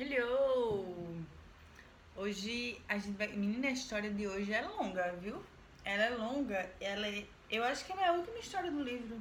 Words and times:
Hello! 0.00 0.94
Hoje 2.14 2.80
a 2.88 2.98
gente 2.98 3.16
vai. 3.16 3.26
Menina, 3.32 3.66
a 3.66 3.72
história 3.72 4.08
de 4.08 4.28
hoje 4.28 4.52
é 4.52 4.62
longa, 4.62 5.12
viu? 5.20 5.44
Ela 5.84 6.04
é 6.04 6.10
longa, 6.10 6.70
ela 6.80 7.08
é. 7.08 7.26
Eu 7.50 7.64
acho 7.64 7.84
que 7.84 7.90
ela 7.90 8.02
é 8.02 8.08
a 8.10 8.12
última 8.12 8.38
história 8.38 8.70
do 8.70 8.80
livro. 8.80 9.20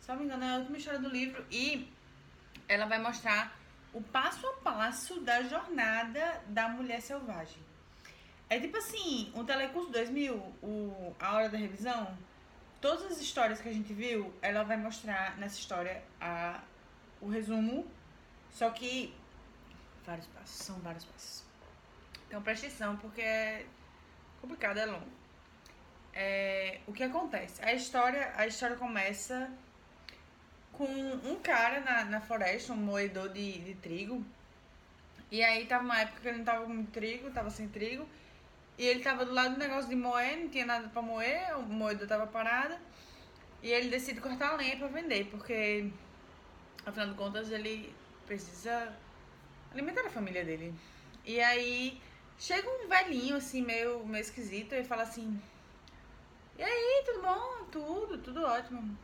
Se 0.00 0.08
não 0.08 0.16
me 0.16 0.24
engano, 0.24 0.42
é 0.42 0.50
a 0.50 0.56
última 0.56 0.78
história 0.78 0.98
do 0.98 1.08
livro. 1.08 1.46
E 1.48 1.88
ela 2.66 2.86
vai 2.86 2.98
mostrar 2.98 3.56
o 3.92 4.02
passo 4.02 4.44
a 4.48 4.52
passo 4.54 5.20
da 5.20 5.44
jornada 5.44 6.42
da 6.48 6.68
mulher 6.68 7.00
selvagem. 7.00 7.62
É 8.50 8.58
tipo 8.58 8.76
assim, 8.76 9.30
um 9.32 9.44
Telecurso 9.44 9.92
2000, 9.92 10.34
o, 10.60 11.14
a 11.20 11.36
hora 11.36 11.48
da 11.48 11.56
revisão, 11.56 12.18
todas 12.80 13.12
as 13.12 13.20
histórias 13.20 13.60
que 13.60 13.68
a 13.68 13.72
gente 13.72 13.92
viu, 13.92 14.34
ela 14.42 14.64
vai 14.64 14.76
mostrar 14.76 15.38
nessa 15.38 15.56
história 15.56 16.02
a, 16.20 16.60
o 17.20 17.28
resumo, 17.28 17.86
só 18.50 18.70
que 18.70 19.14
vários 20.06 20.26
passos, 20.28 20.56
são 20.56 20.76
vários 20.80 21.04
passos. 21.04 21.44
Então 22.26 22.42
preste 22.42 22.66
atenção, 22.66 22.96
porque 22.96 23.20
é 23.20 23.66
complicado, 24.40 24.78
é 24.78 24.86
longo. 24.86 25.06
É, 26.12 26.80
o 26.86 26.92
que 26.92 27.02
acontece? 27.02 27.62
A 27.64 27.72
história, 27.72 28.32
a 28.36 28.46
história 28.46 28.76
começa 28.76 29.50
com 30.72 30.84
um 30.84 31.36
cara 31.42 31.80
na, 31.80 32.04
na 32.04 32.20
floresta, 32.20 32.72
um 32.72 32.76
moedor 32.76 33.28
de, 33.30 33.58
de 33.60 33.74
trigo. 33.74 34.24
E 35.30 35.42
aí 35.42 35.66
tava 35.66 35.84
uma 35.84 36.00
época 36.00 36.20
que 36.20 36.28
ele 36.28 36.38
não 36.38 36.44
tava 36.44 36.66
com 36.66 36.84
trigo, 36.86 37.30
tava 37.30 37.50
sem 37.50 37.68
trigo. 37.68 38.08
E 38.76 38.86
ele 38.86 39.02
tava 39.02 39.24
do 39.24 39.32
lado 39.32 39.54
do 39.54 39.58
negócio 39.58 39.88
de 39.88 39.96
moer, 39.96 40.36
não 40.36 40.48
tinha 40.48 40.66
nada 40.66 40.88
pra 40.88 41.00
moer, 41.00 41.56
o 41.58 41.62
moedor 41.62 42.06
tava 42.06 42.26
parado. 42.26 42.76
E 43.62 43.70
ele 43.70 43.88
decide 43.88 44.20
cortar 44.20 44.56
lenha 44.56 44.76
pra 44.76 44.88
vender, 44.88 45.26
porque 45.30 45.90
afinal 46.84 47.08
de 47.08 47.14
contas 47.14 47.50
ele 47.50 47.94
precisa 48.26 48.92
família 50.14 50.44
dele. 50.44 50.74
E 51.24 51.40
aí 51.40 52.00
chega 52.38 52.68
um 52.68 52.88
velhinho 52.88 53.36
assim, 53.36 53.62
meio, 53.62 54.06
meio 54.06 54.22
esquisito, 54.22 54.74
e 54.74 54.84
fala 54.84 55.02
assim: 55.02 55.40
E 56.58 56.62
aí, 56.62 57.02
tudo 57.04 57.22
bom? 57.22 57.64
Tudo, 57.70 58.18
tudo 58.18 58.44
ótimo. 58.44 58.96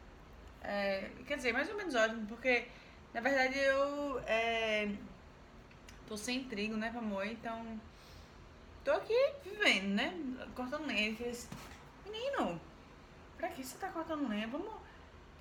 É, 0.63 1.11
quer 1.27 1.37
dizer, 1.37 1.53
mais 1.53 1.69
ou 1.71 1.77
menos 1.77 1.95
ótimo, 1.95 2.27
porque 2.27 2.67
na 3.15 3.21
verdade 3.21 3.59
eu 3.59 4.21
é, 4.27 4.89
tô 6.07 6.17
sem 6.17 6.45
trigo, 6.45 6.77
né, 6.77 6.91
pra 6.91 7.01
moer, 7.01 7.33
então 7.33 7.81
tô 8.85 8.93
aqui 8.93 9.17
vivendo, 9.45 9.95
né? 9.95 10.15
Cortando 10.55 10.87
lenha. 10.87 11.09
Ele 11.09 11.17
fez, 11.17 11.49
menino, 12.05 12.61
pra 13.37 13.49
que 13.49 13.65
você 13.65 13.77
tá 13.79 13.89
cortando 13.89 14.29
lenha? 14.29 14.47
Vamos. 14.49 14.81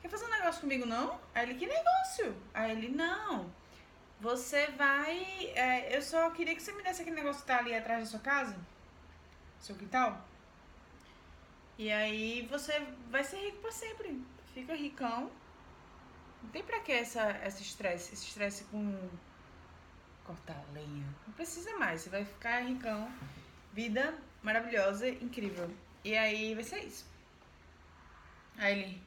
Quer 0.01 0.09
fazer 0.09 0.25
um 0.25 0.29
negócio 0.29 0.61
comigo, 0.61 0.85
não? 0.85 1.19
Aí 1.35 1.43
ele, 1.43 1.55
que 1.55 1.67
negócio? 1.67 2.33
Aí 2.53 2.71
ele, 2.71 2.89
não. 2.89 3.51
Você 4.19 4.67
vai. 4.71 5.51
É, 5.55 5.95
eu 5.95 6.01
só 6.01 6.29
queria 6.31 6.55
que 6.55 6.61
você 6.61 6.73
me 6.73 6.83
desse 6.83 7.01
aquele 7.01 7.15
negócio 7.15 7.41
que 7.41 7.47
tá 7.47 7.57
ali 7.57 7.73
atrás 7.73 8.03
da 8.03 8.09
sua 8.09 8.19
casa. 8.19 8.57
Seu 9.59 9.75
quintal. 9.75 10.25
E 11.77 11.91
aí 11.91 12.45
você 12.47 12.79
vai 13.09 13.23
ser 13.23 13.37
rico 13.37 13.61
pra 13.61 13.71
sempre. 13.71 14.21
Fica 14.53 14.75
ricão. 14.75 15.31
Não 16.43 16.49
tem 16.49 16.63
pra 16.63 16.79
que 16.81 16.91
essa, 16.91 17.31
esse 17.45 17.63
estresse? 17.63 18.13
Esse 18.13 18.27
estresse 18.27 18.65
com 18.65 19.09
cortar 20.25 20.61
lenha. 20.73 21.05
Não 21.25 21.33
precisa 21.33 21.77
mais. 21.77 22.01
Você 22.01 22.09
vai 22.09 22.25
ficar 22.25 22.59
ricão. 22.59 23.09
Vida 23.71 24.13
maravilhosa, 24.43 25.07
incrível. 25.07 25.69
E 26.03 26.17
aí 26.17 26.53
vai 26.53 26.63
ser 26.63 26.83
isso. 26.83 27.05
Aí 28.57 28.79
ele 28.79 29.03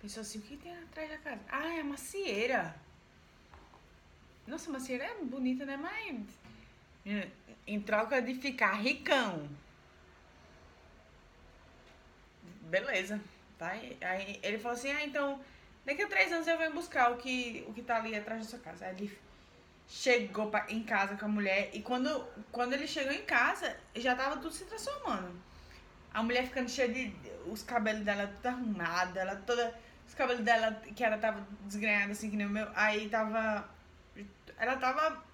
pensou 0.00 0.20
assim: 0.20 0.38
o 0.38 0.42
que 0.42 0.56
tem 0.58 0.76
atrás 0.76 1.08
da 1.08 1.18
casa? 1.18 1.40
Ah, 1.48 1.74
é 1.74 1.80
a 1.80 1.84
macieira. 1.84 2.85
Nossa, 4.46 4.70
a 4.70 4.72
macieira 4.72 5.04
é 5.04 5.14
bonita, 5.22 5.64
né? 5.64 5.76
Mas 5.76 6.24
em 7.66 7.80
troca 7.80 8.20
de 8.22 8.34
ficar 8.34 8.74
ricão. 8.74 9.48
Beleza. 12.62 13.20
Vai. 13.58 13.96
Aí 14.00 14.38
ele 14.42 14.58
falou 14.58 14.76
assim: 14.76 14.90
ah, 14.90 15.04
então 15.04 15.40
daqui 15.84 16.02
a 16.02 16.08
três 16.08 16.32
anos 16.32 16.46
eu 16.46 16.58
venho 16.58 16.72
buscar 16.72 17.12
o 17.12 17.16
que, 17.16 17.64
o 17.68 17.72
que 17.72 17.82
tá 17.82 17.96
ali 17.96 18.14
atrás 18.14 18.42
da 18.42 18.48
sua 18.48 18.58
casa. 18.58 18.86
Aí 18.86 18.94
ele 18.96 19.18
chegou 19.88 20.50
pra, 20.50 20.66
em 20.68 20.82
casa 20.82 21.16
com 21.16 21.26
a 21.26 21.28
mulher 21.28 21.70
e 21.72 21.80
quando, 21.80 22.26
quando 22.50 22.72
ele 22.72 22.86
chegou 22.86 23.12
em 23.12 23.22
casa, 23.24 23.76
já 23.94 24.14
tava 24.14 24.36
tudo 24.36 24.52
se 24.52 24.64
transformando. 24.64 25.32
A 26.12 26.22
mulher 26.22 26.46
ficando 26.46 26.68
cheia 26.70 26.88
de. 26.88 27.12
Os 27.46 27.62
cabelos 27.62 28.02
dela 28.02 28.26
tudo 28.26 28.48
arrumada, 28.48 29.20
ela 29.20 29.36
toda. 29.36 29.74
Os 30.06 30.14
cabelos 30.14 30.42
dela, 30.42 30.72
que 30.94 31.02
ela 31.04 31.18
tava 31.18 31.46
desgrenhada 31.62 32.12
assim 32.12 32.30
que 32.30 32.36
nem 32.36 32.46
o 32.46 32.50
meu. 32.50 32.68
Aí 32.74 33.08
tava. 33.08 33.68
Ela 34.58 34.76
tava. 34.76 35.24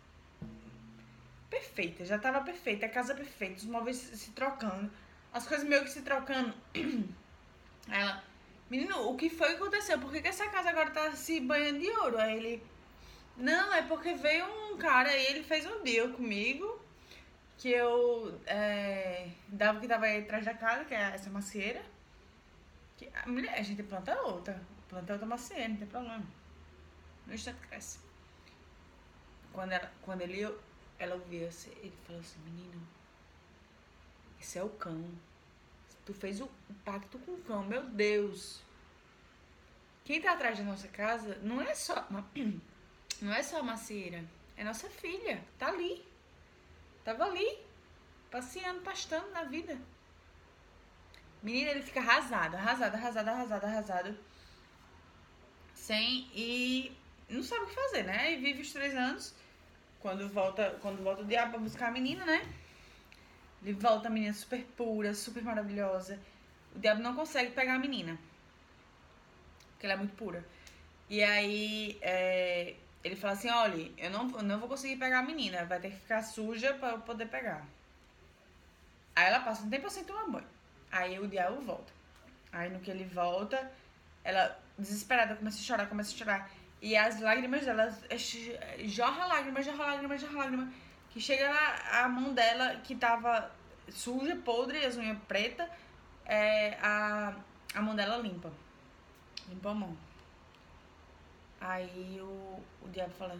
Perfeita, 1.49 2.05
já 2.05 2.19
tava 2.19 2.41
perfeita, 2.41 2.87
a 2.87 2.89
casa 2.89 3.15
perfeita, 3.15 3.57
os 3.57 3.67
móveis 3.67 3.97
se 3.97 4.31
trocando, 4.31 4.91
as 5.33 5.47
coisas 5.47 5.69
meio 5.69 5.83
que 5.85 5.91
se 5.91 6.01
trocando. 6.01 6.55
Aí 6.75 8.01
ela, 8.01 8.25
menino, 8.71 9.07
o 9.09 9.17
que 9.17 9.29
foi 9.29 9.49
que 9.51 9.57
aconteceu? 9.57 9.99
Por 9.99 10.11
que, 10.11 10.23
que 10.23 10.29
essa 10.29 10.49
casa 10.49 10.71
agora 10.71 10.91
tá 10.91 11.13
se 11.13 11.41
banhando 11.41 11.81
de 11.81 11.91
ouro? 11.91 12.19
Aí 12.19 12.37
ele, 12.37 12.63
não, 13.37 13.75
é 13.75 13.83
porque 13.83 14.15
veio 14.15 14.47
um 14.47 14.79
cara 14.79 15.15
e 15.15 15.27
ele 15.27 15.45
fez 15.45 15.67
um 15.67 15.83
deal 15.83 16.09
comigo 16.09 16.81
que 17.59 17.71
eu 17.71 18.41
é, 18.47 19.29
dava 19.49 19.79
que 19.79 19.87
tava 19.87 20.07
aí 20.07 20.23
atrás 20.23 20.45
da 20.45 20.55
casa, 20.55 20.85
que 20.85 20.95
é 20.95 21.13
essa 21.15 21.31
macieira. 21.31 21.83
A 23.15 23.29
mulher, 23.29 23.59
a 23.59 23.63
gente 23.63 23.83
planta 23.83 24.21
outra, 24.23 24.61
planta 24.89 25.13
outra 25.13 25.27
macieira, 25.27 25.69
não 25.69 25.77
tem 25.77 25.87
problema. 25.87 26.25
No 27.27 27.35
instante 27.35 27.59
cresce. 27.69 27.99
Quando, 29.53 29.73
ela, 29.73 29.93
quando 30.03 30.23
ele, 30.23 30.43
ela 30.99 31.17
assim, 31.49 31.71
ele 31.77 31.93
falou 32.07 32.21
assim, 32.21 32.39
menino, 32.41 32.81
esse 34.41 34.59
é 34.59 34.63
o 34.63 34.69
cão. 34.71 35.05
Tu 36.05 36.13
fez 36.15 36.41
o 36.41 36.51
pacto 36.85 37.19
com 37.21 37.33
o 37.33 37.43
cão, 37.43 37.63
meu 37.65 37.85
Deus. 37.85 38.61
Quem 40.05 40.21
tá 40.21 40.33
atrás 40.33 40.59
da 40.59 40.65
nossa 40.65 40.89
casa 40.89 41.39
não 41.43 41.61
é 41.61 41.75
só. 41.75 42.07
Não 43.21 43.33
é 43.33 43.41
só 43.41 43.61
a 43.61 43.63
macieira, 43.63 44.25
é 44.57 44.65
nossa 44.65 44.91
filha. 44.91 45.45
Tá 45.57 45.69
ali. 45.69 46.05
Tava 47.05 47.25
ali, 47.25 47.57
passeando, 48.33 48.81
pastando 48.81 49.31
na 49.31 49.45
vida. 49.45 49.79
Menina, 51.41 51.71
ele 51.71 51.83
fica 51.83 52.01
arrasado, 52.01 52.57
arrasado, 52.57 52.97
arrasado, 52.97 53.29
arrasado, 53.29 53.67
arrasado. 53.67 54.19
Sem. 55.75 56.29
E 56.35 56.97
não 57.29 57.43
sabe 57.43 57.65
o 57.65 57.67
que 57.69 57.75
fazer, 57.75 58.05
né? 58.05 58.33
E 58.33 58.37
vive 58.37 58.63
os 58.63 58.73
três 58.73 58.95
anos. 58.95 59.35
Quando 60.03 60.29
volta, 60.29 60.77
quando 60.83 61.03
volta 61.03 61.23
o 61.23 61.25
diabo 61.25 61.53
pra 61.53 61.61
buscar 61.61 61.87
a 61.87 61.91
menina, 61.93 62.25
né? 62.27 62.45
Ele 63.63 63.73
volta 63.73 64.09
a 64.09 64.11
menina 64.11 64.35
super 64.35 64.65
pura, 64.77 65.15
super 65.15 65.43
maravilhosa. 65.45 66.19
O 66.75 66.79
diabo 66.81 67.01
não 67.01 67.15
consegue 67.15 67.53
pegar 67.53 67.77
a 67.77 67.79
menina. 67.79 68.19
Porque 69.71 69.87
ela 69.87 69.95
é 69.95 69.97
muito 69.97 70.17
pura. 70.17 70.45
E 71.09 71.23
aí 71.23 71.99
é, 72.03 72.75
ele 73.05 73.15
fala 73.15 73.35
assim, 73.35 73.49
olha, 73.49 73.93
eu 73.97 74.11
não, 74.11 74.25
não 74.25 74.59
vou 74.59 74.69
conseguir 74.69 74.97
pegar 74.97 75.21
a 75.21 75.23
menina, 75.23 75.65
vai 75.65 75.79
ter 75.79 75.91
que 75.91 76.01
ficar 76.01 76.23
suja 76.23 76.75
pra 76.75 76.91
eu 76.91 76.99
poder 76.99 77.27
pegar. 77.27 77.65
Aí 79.15 79.27
ela 79.27 79.41
passa 79.41 79.63
um 79.63 79.71
tempo 79.71 79.89
sem 79.89 80.03
tomar 80.05 80.27
banho. 80.27 80.49
Aí 80.91 81.21
o 81.21 81.29
diabo 81.29 81.61
volta. 81.61 81.93
Aí 82.51 82.71
no 82.71 82.81
que 82.81 82.91
ele 82.91 83.05
volta, 83.05 83.71
ela, 84.25 84.59
desesperada, 84.77 85.37
começa 85.37 85.59
a 85.59 85.63
chorar, 85.63 85.87
começa 85.87 86.13
a 86.13 86.19
chorar. 86.19 86.51
E 86.83 86.97
as 86.97 87.21
lágrimas 87.21 87.65
dela, 87.65 87.97
jorra 88.87 89.27
lágrimas, 89.27 89.65
jorra 89.65 89.85
lágrimas, 89.87 90.21
jorra 90.21 90.39
lágrimas. 90.39 90.75
Que 91.11 91.21
chega 91.21 91.49
na 91.49 92.05
a 92.05 92.09
mão 92.09 92.35
dela, 92.35 92.81
que 92.83 92.97
tava 92.97 93.53
suja, 93.89 94.35
podre, 94.35 94.85
as 94.85 94.97
unhas 94.97 95.17
pretas, 95.29 95.69
é, 96.25 96.77
a, 96.83 97.37
a 97.73 97.81
mão 97.81 97.95
dela 97.95 98.17
limpa. 98.17 98.53
Limpa 99.49 99.71
a 99.71 99.75
mão. 99.75 99.97
Aí 101.61 102.19
o, 102.21 102.61
o 102.83 102.89
diabo 102.91 103.13
fala: 103.13 103.39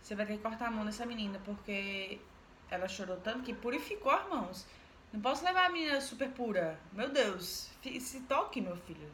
Você 0.00 0.14
vai 0.14 0.24
ter 0.24 0.38
que 0.38 0.42
cortar 0.42 0.68
a 0.68 0.70
mão 0.70 0.86
dessa 0.86 1.04
menina, 1.04 1.38
porque 1.44 2.18
ela 2.70 2.88
chorou 2.88 3.18
tanto 3.18 3.42
que 3.42 3.52
purificou 3.52 4.12
as 4.12 4.26
mãos. 4.30 4.66
Não 5.12 5.20
posso 5.20 5.44
levar 5.44 5.66
a 5.66 5.68
menina 5.68 6.00
super 6.00 6.30
pura. 6.30 6.80
Meu 6.90 7.10
Deus, 7.10 7.70
se 7.82 8.20
toque, 8.22 8.62
meu 8.62 8.76
filho. 8.78 9.10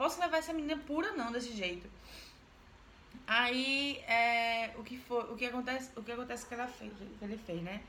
Posso 0.00 0.18
levar 0.18 0.38
essa 0.38 0.54
menina 0.54 0.82
pura 0.86 1.12
não 1.12 1.30
desse 1.30 1.52
jeito. 1.52 1.86
Aí 3.26 3.98
é, 4.08 4.72
o 4.78 4.82
que 4.82 4.96
foi, 4.96 5.24
o 5.24 5.36
que 5.36 5.44
acontece, 5.44 5.90
o 5.94 6.02
que 6.02 6.10
acontece 6.10 6.46
que 6.46 6.54
ela 6.54 6.66
fez, 6.66 6.90
que 7.18 7.22
ele 7.22 7.36
fez, 7.36 7.60
né? 7.62 7.82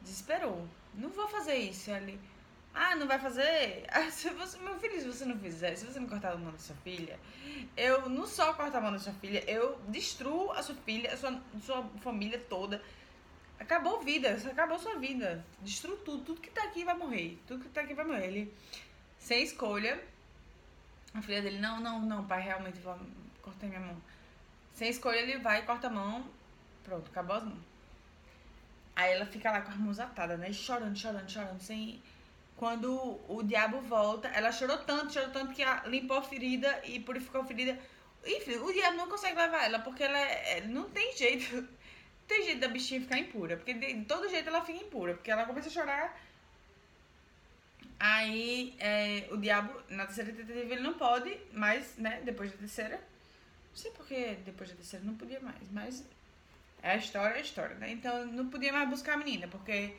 Desesperou. 0.00 0.68
Não 0.94 1.08
vou 1.08 1.26
fazer 1.26 1.56
isso 1.56 1.90
ali. 1.90 2.16
Ah, 2.72 2.94
não 2.94 3.08
vai 3.08 3.18
fazer? 3.18 3.84
Ah, 3.90 4.08
se 4.08 4.30
você, 4.30 4.56
meu 4.58 4.78
filho, 4.78 5.00
se 5.00 5.06
você 5.08 5.24
não 5.24 5.36
fizer, 5.36 5.74
se 5.74 5.84
você 5.84 5.98
não 5.98 6.08
cortar 6.08 6.34
a 6.34 6.36
mão 6.36 6.52
da 6.52 6.58
sua 6.58 6.76
filha, 6.76 7.18
eu 7.76 8.08
não 8.08 8.24
só 8.24 8.54
corto 8.54 8.76
a 8.76 8.80
mão 8.80 8.92
da 8.92 9.00
sua 9.00 9.14
filha, 9.14 9.42
eu 9.50 9.80
destruo 9.88 10.52
a 10.52 10.62
sua 10.62 10.76
filha, 10.76 11.12
a 11.12 11.16
sua, 11.16 11.42
sua 11.60 11.82
família 12.00 12.38
toda. 12.48 12.80
Acabou 13.58 13.98
a 13.98 14.04
vida, 14.04 14.38
acabou 14.48 14.78
sua 14.78 14.94
vida. 15.00 15.44
Destruo 15.60 15.96
tudo, 15.96 16.22
tudo 16.22 16.40
que 16.40 16.50
tá 16.50 16.62
aqui 16.62 16.84
vai 16.84 16.96
morrer. 16.96 17.36
Tudo 17.48 17.64
que 17.64 17.70
tá 17.70 17.80
aqui 17.80 17.94
vai 17.94 18.04
morrer. 18.04 18.28
Ele, 18.28 18.54
sem 19.18 19.42
escolha, 19.42 20.00
a 21.14 21.22
filha 21.22 21.42
dele, 21.42 21.58
não, 21.58 21.80
não, 21.80 22.00
não, 22.00 22.26
pai, 22.26 22.42
realmente 22.42 22.78
vou 22.80 22.98
cortar 23.42 23.66
minha 23.66 23.80
mão. 23.80 23.96
Sem 24.74 24.90
escolha, 24.90 25.16
ele 25.16 25.38
vai, 25.38 25.64
corta 25.64 25.88
a 25.88 25.90
mão 25.90 26.24
Pronto, 26.88 27.10
acabou 27.10 27.36
as 27.36 27.44
mãos. 27.44 27.58
Aí 28.96 29.12
ela 29.12 29.26
fica 29.26 29.50
lá 29.50 29.60
com 29.60 29.70
as 29.70 29.76
mãos 29.76 30.00
atadas, 30.00 30.38
né? 30.38 30.50
Chorando, 30.52 30.96
chorando, 30.98 31.30
chorando, 31.30 31.60
sem. 31.60 32.02
Quando 32.56 33.20
o 33.28 33.42
diabo 33.42 33.80
volta, 33.82 34.26
ela 34.28 34.50
chorou 34.50 34.78
tanto, 34.78 35.12
chorou 35.12 35.30
tanto 35.30 35.52
que 35.52 35.62
limpou 35.86 36.16
a 36.16 36.22
ferida 36.22 36.80
e 36.84 36.98
purificou 36.98 37.42
a 37.42 37.44
ferida. 37.44 37.78
Enfim, 38.24 38.56
o 38.56 38.72
diabo 38.72 38.96
não 38.96 39.08
consegue 39.08 39.36
levar 39.36 39.64
ela, 39.64 39.78
porque 39.80 40.02
ela 40.02 40.18
é, 40.18 40.62
não 40.62 40.88
tem 40.88 41.14
jeito. 41.16 41.56
Não 41.56 41.68
tem 42.26 42.44
jeito 42.44 42.60
da 42.60 42.68
bichinha 42.68 43.02
ficar 43.02 43.18
impura. 43.18 43.56
Porque 43.58 43.74
de 43.74 44.04
todo 44.06 44.28
jeito 44.28 44.48
ela 44.48 44.64
fica 44.64 44.82
impura. 44.82 45.14
Porque 45.14 45.30
ela 45.30 45.44
começa 45.44 45.68
a 45.68 45.72
chorar. 45.72 46.18
Aí 48.00 48.76
é, 48.78 49.26
o 49.30 49.36
diabo, 49.36 49.72
na 49.88 50.06
terceira 50.06 50.32
tentativa, 50.32 50.72
ele 50.72 50.82
não 50.82 50.94
pode, 50.94 51.36
mas, 51.52 51.96
né, 51.96 52.20
depois 52.24 52.52
da 52.52 52.58
terceira. 52.58 52.96
Não 52.96 53.76
sei 53.76 53.90
porque 53.92 54.38
depois 54.44 54.70
da 54.70 54.76
terceira 54.76 55.04
não 55.04 55.14
podia 55.14 55.40
mais, 55.40 55.70
mas 55.70 56.04
é 56.82 56.92
a 56.92 56.96
história, 56.96 57.34
é 57.34 57.38
a 57.38 57.42
história, 57.42 57.74
né? 57.76 57.90
Então 57.90 58.26
não 58.26 58.48
podia 58.48 58.72
mais 58.72 58.88
buscar 58.88 59.14
a 59.14 59.16
menina, 59.16 59.48
porque 59.48 59.94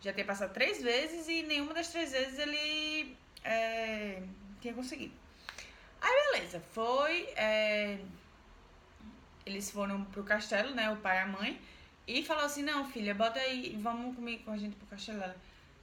já 0.00 0.12
tinha 0.12 0.26
passado 0.26 0.52
três 0.52 0.82
vezes 0.82 1.28
e 1.28 1.42
nenhuma 1.42 1.72
das 1.74 1.88
três 1.88 2.12
vezes 2.12 2.38
ele 2.38 3.16
é, 3.44 4.22
tinha 4.60 4.74
conseguido. 4.74 5.14
Aí 6.00 6.32
beleza, 6.32 6.60
foi. 6.72 7.22
É, 7.36 7.98
eles 9.46 9.70
foram 9.70 10.04
pro 10.04 10.24
castelo, 10.24 10.74
né? 10.74 10.90
O 10.90 10.96
pai 10.96 11.18
e 11.18 11.20
a 11.20 11.26
mãe. 11.26 11.60
E 12.06 12.22
falou 12.24 12.44
assim, 12.44 12.62
não, 12.62 12.84
filha, 12.90 13.14
bota 13.14 13.38
aí, 13.38 13.78
vamos 13.80 14.14
comigo 14.14 14.44
com 14.44 14.52
a 14.52 14.56
gente 14.58 14.76
pro 14.76 14.86
castelo. 14.86 15.22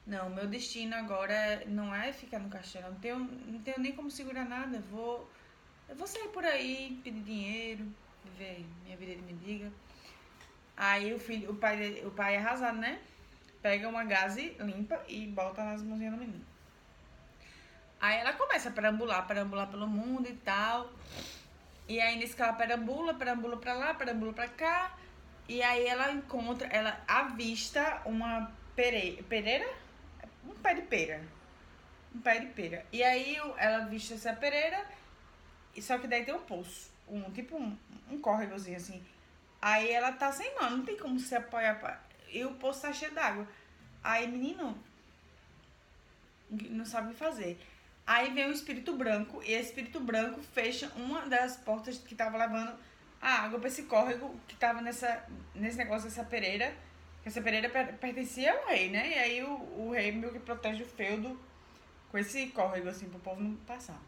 Não, 0.06 0.30
meu 0.30 0.48
destino 0.48 0.96
agora 0.96 1.64
não 1.68 1.94
é 1.94 2.12
ficar 2.12 2.40
no 2.40 2.50
castelo. 2.50 2.90
Não 2.90 3.00
tenho, 3.00 3.20
não 3.20 3.60
tenho 3.62 3.80
nem 3.80 3.96
como 3.96 4.10
segurar 4.10 4.46
nada. 4.46 4.80
Vou, 4.92 5.30
eu 5.88 5.96
vou 5.96 6.08
sair 6.08 6.28
por 6.30 6.44
aí, 6.44 7.00
pedir 7.04 7.22
dinheiro, 7.22 7.86
viver 8.26 8.66
minha 8.84 8.98
vida 8.98 9.16
de 9.16 9.22
mendiga. 9.22 9.72
Aí 10.76 11.14
o 11.14 11.20
filho, 11.20 11.52
o 11.52 11.56
pai, 11.56 12.02
o 12.06 12.12
pai 12.12 12.36
é 12.36 12.38
arrasado, 12.40 12.78
né? 12.78 13.00
Pega 13.62 13.88
uma 13.88 14.04
gaze 14.04 14.56
limpa 14.60 15.00
e 15.08 15.28
bota 15.28 15.64
nas 15.64 15.84
mãozinhas 15.84 16.14
do 16.14 16.20
menino. 16.20 16.46
Aí 18.00 18.18
ela 18.18 18.34
começa 18.34 18.70
a 18.70 18.72
perambular, 18.72 19.28
perambular 19.28 19.68
pelo 19.68 19.88
mundo 19.88 20.28
e 20.28 20.34
tal. 20.38 20.92
E 21.88 22.02
aí 22.02 22.18
nesse 22.18 22.36
que 22.36 22.42
ela 22.42 22.54
perambula, 22.54 23.14
perambula 23.14 23.58
pra 23.58 23.74
lá, 23.74 23.94
perambula 23.94 24.34
pra 24.34 24.48
cá. 24.48 24.98
E 25.48 25.62
aí 25.62 25.86
ela 25.86 26.12
encontra, 26.12 26.68
ela 26.70 27.00
avista 27.08 28.02
uma 28.06 28.52
pere, 28.76 29.24
pereira? 29.30 29.81
Um 30.62 30.64
pé 30.64 30.76
de 30.76 30.84
pera. 30.84 31.24
Um 32.14 32.22
pé 32.22 32.40
de 32.40 32.46
pera. 32.48 32.86
E 32.92 33.02
aí 33.02 33.36
ela 33.58 33.78
avista 33.78 34.14
essa 34.14 34.32
pereira, 34.32 34.86
só 35.82 35.98
que 35.98 36.06
daí 36.06 36.24
tem 36.24 36.36
um 36.36 36.42
poço. 36.42 36.92
Um, 37.08 37.32
tipo 37.32 37.58
um, 37.58 37.76
um 38.12 38.22
córregozinho 38.22 38.78
assim. 38.78 39.04
Aí 39.60 39.90
ela 39.92 40.12
tá 40.12 40.32
sem 40.32 40.54
mão, 40.54 40.70
não 40.70 40.86
tem 40.86 40.96
como 40.96 41.20
se 41.20 41.34
apoiar. 41.34 41.80
Pra... 41.80 42.00
E 42.30 42.46
o 42.46 42.54
poço 42.54 42.84
tá 42.84 42.94
cheio 42.94 43.12
d'água. 43.12 43.48
Aí, 44.04 44.28
menino, 44.28 44.78
não 46.52 46.86
sabe 46.86 47.08
o 47.08 47.12
que 47.12 47.18
fazer. 47.18 47.60
Aí 48.06 48.32
vem 48.32 48.46
o 48.46 48.52
espírito 48.52 48.96
branco, 48.96 49.42
e 49.44 49.54
esse 49.54 49.70
espírito 49.70 50.00
branco 50.00 50.42
fecha 50.54 50.92
uma 50.96 51.22
das 51.22 51.58
portas 51.58 51.98
que 51.98 52.14
tava 52.14 52.38
levando 52.38 52.78
a 53.20 53.46
água 53.46 53.60
pra 53.60 53.68
esse 53.68 53.84
córrego 53.84 54.40
que 54.48 54.56
tava 54.58 54.80
nessa, 54.80 55.26
nesse 55.56 55.78
negócio 55.78 56.08
dessa 56.08 56.24
pereira. 56.24 56.72
Essa 57.24 57.42
pereira 57.42 57.70
pertencia 57.70 58.54
ao 58.54 58.68
rei, 58.68 58.90
né? 58.90 59.10
E 59.10 59.14
aí 59.14 59.44
o, 59.44 59.54
o 59.78 59.92
rei 59.92 60.12
meio 60.12 60.34
que 60.34 60.40
protege 60.40 60.84
o 60.84 60.88
feudo 60.88 61.40
com 62.10 62.18
esse 62.18 62.48
córrego, 62.48 62.90
assim, 62.90 63.08
pro 63.10 63.20
povo 63.20 63.42
não 63.42 63.56
passar. 63.58 64.00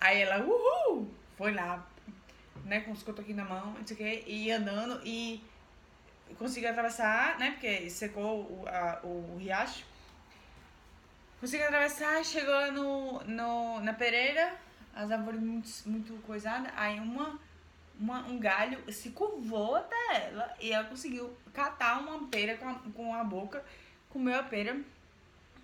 Aí 0.00 0.20
ela, 0.22 0.44
uhul! 0.44 1.10
Foi 1.36 1.52
lá, 1.52 1.84
né, 2.64 2.80
com 2.80 2.92
os 2.92 3.02
cotoquinhos 3.02 3.38
na 3.38 3.44
mão, 3.44 3.72
não 3.72 3.86
sei 3.86 3.94
o 3.94 3.98
quê, 3.98 4.24
e 4.26 4.50
andando 4.52 5.00
e 5.04 5.42
conseguiu 6.38 6.70
atravessar, 6.70 7.38
né, 7.38 7.52
porque 7.52 7.90
secou 7.90 8.42
o, 8.42 8.64
a, 8.68 9.00
o 9.02 9.36
riacho. 9.38 9.84
Conseguiu 11.40 11.66
atravessar, 11.66 12.24
chegou 12.24 12.72
no, 12.72 13.24
no, 13.24 13.80
na 13.80 13.92
pereira, 13.92 14.54
as 14.94 15.10
árvores 15.10 15.40
muito, 15.40 15.68
muito 15.86 16.14
coisadas, 16.22 16.70
aí 16.76 17.00
uma, 17.00 17.38
uma, 17.98 18.26
um 18.26 18.38
galho 18.38 18.80
se 18.92 19.10
curvou 19.10 19.76
até 19.76 20.28
ela 20.28 20.54
e 20.60 20.72
ela 20.72 20.84
conseguiu 20.84 21.36
catar 21.52 22.00
uma 22.00 22.28
pera 22.28 22.56
com 22.56 22.68
a, 22.68 22.74
com 22.74 23.14
a 23.14 23.24
boca, 23.24 23.64
comeu 24.10 24.38
a 24.38 24.42
pera. 24.42 24.80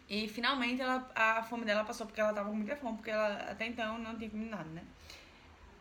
E 0.08 0.28
finalmente 0.28 0.82
ela, 0.82 1.08
a 1.14 1.42
fome 1.42 1.64
dela 1.64 1.84
passou 1.84 2.06
porque 2.06 2.20
ela 2.20 2.32
tava 2.32 2.48
com 2.48 2.56
muita 2.56 2.76
fome, 2.76 2.96
porque 2.96 3.10
ela 3.10 3.50
até 3.50 3.66
então 3.66 3.96
não 3.98 4.16
tinha 4.16 4.28
comido 4.28 4.50
nada, 4.50 4.68
né? 4.70 4.82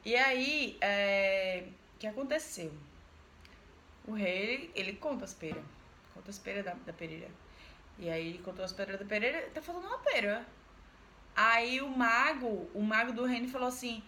E 0.05 0.15
aí, 0.15 0.77
é, 0.79 1.65
o 1.95 1.99
que 1.99 2.07
aconteceu? 2.07 2.71
O 4.07 4.13
rei, 4.13 4.71
ele 4.75 4.93
conta 4.93 5.25
as 5.25 5.33
peras. 5.33 5.63
Conta 6.13 6.29
as 6.29 6.39
peras 6.39 6.63
da, 6.63 6.73
da 6.73 6.93
pereira. 6.93 7.27
E 7.97 8.09
aí 8.09 8.29
ele 8.29 8.37
contou 8.39 8.63
as 8.63 8.71
peras 8.71 8.97
da 8.97 9.05
pereira, 9.05 9.49
tá 9.53 9.61
faltando 9.61 9.87
uma 9.87 9.99
pera. 9.99 10.45
Aí 11.35 11.81
o 11.81 11.89
mago, 11.89 12.69
o 12.73 12.81
mago 12.81 13.11
do 13.11 13.25
reino 13.25 13.47
falou 13.49 13.67
assim: 13.67 14.01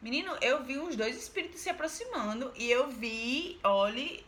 Menino, 0.00 0.36
eu 0.40 0.62
vi 0.62 0.78
os 0.78 0.94
dois 0.94 1.16
espíritos 1.16 1.60
se 1.60 1.70
aproximando 1.70 2.52
e 2.56 2.70
eu 2.70 2.88
vi, 2.88 3.58
olhe, 3.64 4.24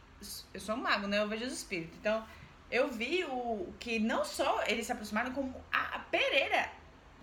eu 0.53 0.61
sou 0.61 0.75
um 0.75 0.79
mago, 0.79 1.07
né? 1.07 1.19
Eu 1.19 1.29
vejo 1.29 1.45
os 1.45 1.53
espíritos. 1.53 1.97
Então, 1.99 2.27
eu 2.71 2.91
vi 2.91 3.25
o 3.25 3.73
que 3.79 3.99
não 3.99 4.25
só 4.25 4.65
eles 4.67 4.87
se 4.87 4.93
aproximaram, 4.93 5.33
como 5.33 5.55
a, 5.73 5.97
a 5.97 5.99
pereira 5.99 6.71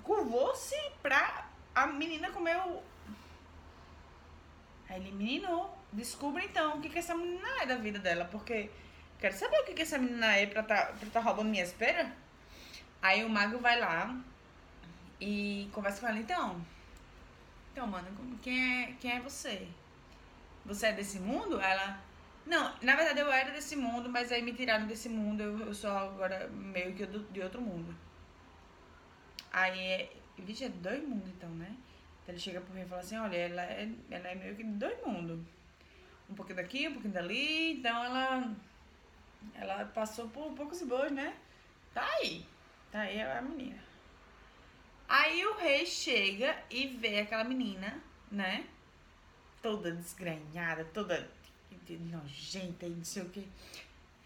curvou-se 0.03 0.75
pra 1.01 1.49
a 1.73 1.87
menina 1.87 2.31
comer 2.31 2.55
o, 2.57 2.81
Aí 4.89 5.01
ele, 5.01 5.11
menino, 5.11 5.69
descubra 5.91 6.43
então 6.43 6.77
o 6.77 6.81
que, 6.81 6.89
que 6.89 6.99
essa 6.99 7.15
menina 7.15 7.47
é 7.61 7.65
da 7.65 7.75
vida 7.75 7.99
dela, 7.99 8.25
porque 8.25 8.69
quero 9.19 9.35
saber 9.35 9.59
o 9.59 9.65
que, 9.65 9.73
que 9.73 9.81
essa 9.81 9.97
menina 9.97 10.35
é 10.35 10.45
pra 10.45 10.63
tá, 10.63 10.93
pra 10.99 11.09
tá 11.09 11.19
roubando 11.19 11.49
minha 11.49 11.63
espera. 11.63 12.11
Aí 13.01 13.23
o 13.23 13.29
mago 13.29 13.57
vai 13.59 13.79
lá 13.79 14.15
e 15.19 15.69
conversa 15.73 16.01
com 16.01 16.07
ela, 16.07 16.19
então. 16.19 16.65
Então, 17.75 17.87
mano, 17.87 18.07
quem 18.41 18.83
é, 18.83 18.93
quem 19.01 19.11
é 19.11 19.19
você? 19.19 19.67
Você 20.65 20.87
é 20.87 20.93
desse 20.93 21.19
mundo? 21.19 21.59
Ela. 21.59 22.01
Não, 22.45 22.73
na 22.81 22.95
verdade 22.95 23.19
eu 23.19 23.29
era 23.29 23.51
desse 23.51 23.75
mundo, 23.75 24.07
mas 24.07 24.31
aí 24.31 24.41
me 24.41 24.53
tiraram 24.53 24.87
desse 24.87 25.09
mundo, 25.09 25.43
eu, 25.43 25.59
eu 25.59 25.73
sou 25.73 25.91
agora 25.91 26.47
meio 26.47 26.95
que 26.95 27.05
de 27.05 27.41
outro 27.41 27.59
mundo. 27.61 27.93
Aí 29.51 29.77
é. 29.77 30.09
Vixe, 30.37 30.63
é 30.63 30.69
dois 30.69 31.03
mundos 31.03 31.27
então, 31.27 31.49
né? 31.49 31.75
Então 32.23 32.33
ele 32.33 32.39
chega 32.39 32.61
pro 32.61 32.73
rei 32.73 32.85
e 32.85 32.87
fala 32.87 33.01
assim, 33.01 33.17
olha, 33.17 33.35
ela 33.35 33.63
é, 33.63 33.89
ela 34.09 34.27
é 34.29 34.35
meio 34.35 34.55
que 34.55 34.63
de 34.63 34.71
dois 34.71 34.97
mundos. 35.05 35.41
Um 36.29 36.33
pouquinho 36.33 36.55
daqui, 36.55 36.87
um 36.87 36.93
pouquinho 36.93 37.13
dali, 37.13 37.73
então 37.73 38.05
ela. 38.05 38.55
Ela 39.53 39.85
passou 39.87 40.29
por 40.29 40.53
poucos 40.53 40.79
e 40.79 40.85
boas, 40.85 41.11
né? 41.11 41.35
Tá 41.93 42.07
aí. 42.19 42.45
Tá 42.89 43.01
aí 43.01 43.21
a 43.21 43.41
menina. 43.41 43.84
Aí 45.07 45.45
o 45.45 45.57
rei 45.57 45.85
chega 45.85 46.57
e 46.69 46.87
vê 46.87 47.19
aquela 47.19 47.43
menina, 47.43 48.01
né? 48.31 48.65
Toda 49.61 49.91
desgranhada, 49.91 50.85
toda 50.85 51.29
nojenta 51.87 52.85
e 52.85 52.89
não 52.89 53.05
sei 53.05 53.23
o 53.23 53.29
que. 53.29 53.47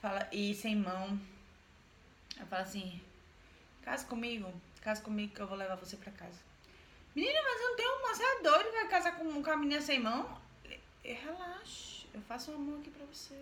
Fala, 0.02 0.28
e 0.32 0.54
sem 0.56 0.76
mão. 0.76 1.20
Ela 2.38 2.46
fala 2.46 2.62
assim, 2.64 3.02
casa 3.84 4.06
comigo, 4.06 4.52
casa 4.82 5.02
comigo 5.02 5.34
que 5.34 5.42
eu 5.42 5.48
vou 5.48 5.58
levar 5.58 5.76
você 5.76 5.98
pra 5.98 6.12
casa. 6.12 6.40
Menina, 7.16 7.40
mas 7.44 7.62
eu 7.62 7.70
não 7.70 7.76
tenho 7.76 7.98
uma. 7.98 8.16
Você 8.16 8.24
é 8.24 8.42
doido? 8.42 8.72
Vai 8.72 8.88
casar 8.88 9.18
com, 9.18 9.44
com 9.44 9.52
a 9.52 9.58
menina 9.58 9.82
sem 9.82 10.00
mão? 10.00 10.40
Relaxa, 11.04 12.08
eu 12.14 12.22
faço 12.22 12.52
uma 12.52 12.60
mão 12.60 12.80
aqui 12.80 12.90
pra 12.92 13.06
você. 13.06 13.36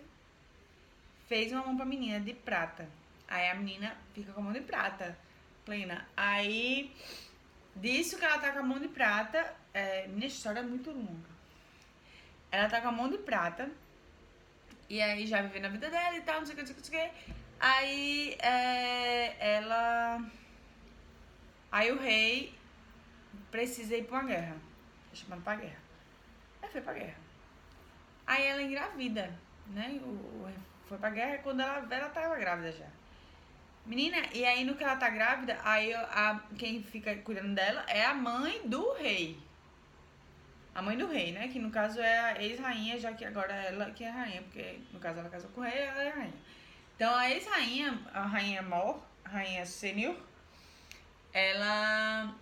Fez 1.28 1.52
uma 1.52 1.64
mão 1.64 1.76
pra 1.76 1.84
menina 1.84 2.18
de 2.18 2.32
prata. 2.32 2.88
Aí 3.28 3.50
a 3.50 3.54
menina 3.54 3.96
fica 4.14 4.32
com 4.32 4.40
a 4.40 4.44
mão 4.44 4.52
de 4.52 4.62
prata, 4.62 5.16
plena. 5.64 6.08
Aí, 6.16 6.94
disso 7.80 8.18
que 8.18 8.24
ela 8.24 8.38
tá 8.38 8.52
com 8.52 8.60
a 8.60 8.62
mão 8.62 8.78
de 8.78 8.88
prata, 8.88 9.54
é, 9.72 10.06
minha 10.08 10.26
história 10.26 10.60
é 10.60 10.62
muito 10.62 10.90
longa. 10.90 11.30
Ela 12.50 12.68
tá 12.68 12.80
com 12.80 12.88
a 12.88 12.92
mão 12.92 13.08
de 13.08 13.18
prata. 13.18 13.70
E 14.88 15.02
aí 15.02 15.26
já 15.26 15.42
vivendo 15.42 15.66
a 15.66 15.68
vida 15.68 15.90
dela 15.90 16.16
e 16.16 16.22
tal, 16.22 16.40
não 16.40 16.46
sei 16.46 16.54
o 16.54 16.56
que, 16.56 16.62
não 16.62 16.66
sei 16.66 16.76
o 16.76 16.82
que, 16.82 16.96
não 16.96 16.98
sei 16.98 17.08
o 17.08 17.12
que. 17.12 17.34
Aí 17.60 18.36
é, 18.40 19.56
ela. 19.56 20.22
Aí 21.70 21.92
o 21.92 21.98
rei 21.98 22.54
precisa 23.50 23.96
ir 23.96 24.04
pra 24.04 24.20
uma 24.20 24.28
guerra. 24.28 24.56
Tá 25.10 25.16
chamando 25.16 25.42
pra 25.42 25.56
guerra. 25.56 25.80
Aí 26.62 26.70
foi 26.70 26.80
pra 26.80 26.92
guerra. 26.94 27.16
Aí 28.26 28.46
ela 28.46 28.62
engravida, 28.62 29.38
né? 29.66 30.00
O, 30.02 30.08
o, 30.08 30.52
foi 30.86 30.98
pra 30.98 31.10
guerra 31.10 31.38
quando 31.38 31.60
ela, 31.60 31.86
ela 31.90 32.08
tava 32.08 32.36
grávida 32.36 32.72
já. 32.72 32.86
Menina, 33.88 34.18
e 34.34 34.44
aí 34.44 34.64
no 34.64 34.74
que 34.74 34.84
ela 34.84 34.96
tá 34.96 35.08
grávida, 35.08 35.58
aí 35.64 35.94
a, 35.94 36.38
quem 36.58 36.82
fica 36.82 37.16
cuidando 37.16 37.54
dela 37.54 37.86
é 37.88 38.04
a 38.04 38.12
mãe 38.12 38.60
do 38.68 38.92
rei. 38.92 39.38
A 40.74 40.82
mãe 40.82 40.94
do 40.94 41.06
rei, 41.06 41.32
né? 41.32 41.48
Que 41.48 41.58
no 41.58 41.70
caso 41.70 41.98
é 41.98 42.18
a 42.18 42.42
ex-rainha, 42.42 43.00
já 43.00 43.14
que 43.14 43.24
agora 43.24 43.54
ela 43.54 43.90
que 43.90 44.04
é 44.04 44.10
rainha, 44.10 44.42
porque 44.42 44.78
no 44.92 45.00
caso 45.00 45.20
ela 45.20 45.30
casou 45.30 45.48
com 45.52 45.62
o 45.62 45.64
rei, 45.64 45.78
ela 45.78 46.02
é 46.02 46.10
rainha. 46.10 46.34
Então 46.94 47.14
a 47.14 47.30
ex-rainha, 47.30 47.98
a 48.12 48.26
rainha 48.26 48.60
Mor, 48.60 49.02
rainha 49.24 49.64
sênior, 49.64 50.14
ela 51.32 52.36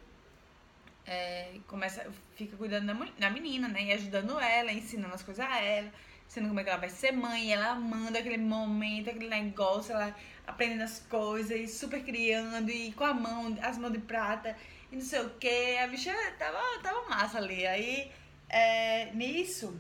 é, 1.06 1.60
começa, 1.68 2.10
fica 2.34 2.56
cuidando 2.56 2.86
da, 2.86 3.06
da 3.20 3.30
menina, 3.30 3.68
né? 3.68 3.84
E 3.84 3.92
ajudando 3.92 4.40
ela, 4.40 4.72
ensinando 4.72 5.14
as 5.14 5.22
coisas 5.22 5.46
a 5.46 5.60
ela, 5.60 5.92
ensinando 6.26 6.48
como 6.48 6.58
é 6.58 6.64
que 6.64 6.70
ela 6.70 6.80
vai 6.80 6.90
ser 6.90 7.12
mãe. 7.12 7.52
Ela 7.52 7.76
manda 7.76 8.18
aquele 8.18 8.38
momento, 8.38 9.10
aquele 9.10 9.28
negócio, 9.28 9.94
ela 9.94 10.12
aprendendo 10.46 10.82
as 10.82 11.00
coisas, 11.00 11.58
e 11.58 11.66
super 11.66 12.02
criando, 12.04 12.70
e 12.70 12.92
com 12.92 13.04
a 13.04 13.14
mão, 13.14 13.56
as 13.62 13.76
mãos 13.78 13.92
de 13.92 13.98
prata, 13.98 14.56
e 14.90 14.96
não 14.96 15.02
sei 15.02 15.20
o 15.20 15.30
que. 15.30 15.76
A 15.78 15.86
bicha 15.86 16.14
tava, 16.38 16.60
tava 16.82 17.08
massa 17.08 17.38
ali. 17.38 17.66
Aí, 17.66 18.10
é, 18.48 19.12
nisso, 19.12 19.78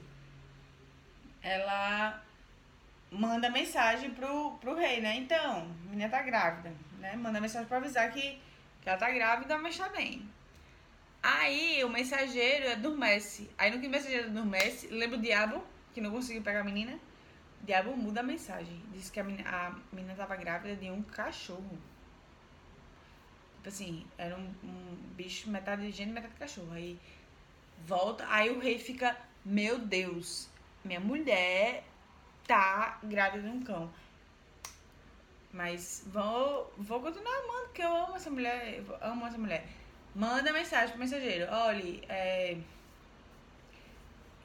ela 1.42 2.22
manda 3.10 3.50
mensagem 3.50 4.10
pro, 4.10 4.52
pro 4.60 4.74
rei, 4.74 5.00
né? 5.00 5.16
Então, 5.16 5.62
a 5.86 5.90
menina 5.90 6.08
tá 6.08 6.22
grávida, 6.22 6.72
né? 6.98 7.14
Manda 7.16 7.40
mensagem 7.40 7.68
pra 7.68 7.78
avisar 7.78 8.10
que, 8.12 8.40
que 8.82 8.88
ela 8.88 8.98
tá 8.98 9.10
grávida, 9.10 9.56
mas 9.58 9.76
tá 9.76 9.88
bem. 9.88 10.28
Aí 11.22 11.82
o 11.84 11.88
mensageiro 11.88 12.70
adormece. 12.70 13.50
Aí 13.58 13.70
no 13.70 13.80
que 13.80 13.86
o 13.86 13.90
mensageiro 13.90 14.28
adormece, 14.28 14.88
lembra 14.88 15.18
o 15.18 15.20
diabo, 15.20 15.62
que 15.94 16.00
não 16.00 16.10
conseguiu 16.10 16.42
pegar 16.42 16.60
a 16.60 16.64
menina? 16.64 16.98
Diabo 17.62 17.96
muda 17.96 18.20
a 18.20 18.22
mensagem. 18.22 18.82
Diz 18.92 19.10
que 19.10 19.20
a 19.20 19.24
menina, 19.24 19.48
a 19.48 19.94
menina 19.94 20.14
tava 20.14 20.36
grávida 20.36 20.76
de 20.76 20.90
um 20.90 21.02
cachorro. 21.02 21.78
Tipo 23.56 23.68
assim, 23.68 24.06
era 24.16 24.36
um, 24.36 24.54
um 24.62 24.96
bicho, 25.16 25.50
metade 25.50 25.82
de 25.82 25.90
gênero, 25.90 26.14
metade 26.14 26.34
de 26.34 26.40
cachorro. 26.40 26.72
Aí 26.72 26.98
volta, 27.84 28.24
aí 28.28 28.50
o 28.50 28.58
rei 28.58 28.78
fica, 28.78 29.16
meu 29.44 29.78
Deus, 29.78 30.48
minha 30.84 31.00
mulher 31.00 31.82
tá 32.46 32.98
grávida 33.02 33.48
de 33.48 33.54
um 33.54 33.62
cão. 33.62 33.90
Mas 35.52 36.04
vou, 36.06 36.72
vou 36.76 37.00
continuar 37.00 37.34
amando, 37.38 37.64
porque 37.64 37.82
eu 37.82 37.96
amo 37.96 38.16
essa 38.16 38.30
mulher, 38.30 38.82
amo 39.00 39.26
essa 39.26 39.38
mulher. 39.38 39.66
Manda 40.14 40.52
mensagem 40.52 40.90
pro 40.90 40.98
mensageiro. 40.98 41.46
Olha, 41.50 42.04
é, 42.08 42.56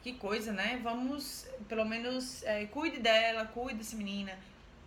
que 0.01 0.13
coisa, 0.13 0.51
né? 0.51 0.79
Vamos, 0.83 1.47
pelo 1.67 1.85
menos, 1.85 2.43
é, 2.43 2.65
cuide 2.65 2.99
dela, 2.99 3.45
cuide 3.45 3.79
dessa 3.79 3.95
menina. 3.95 4.37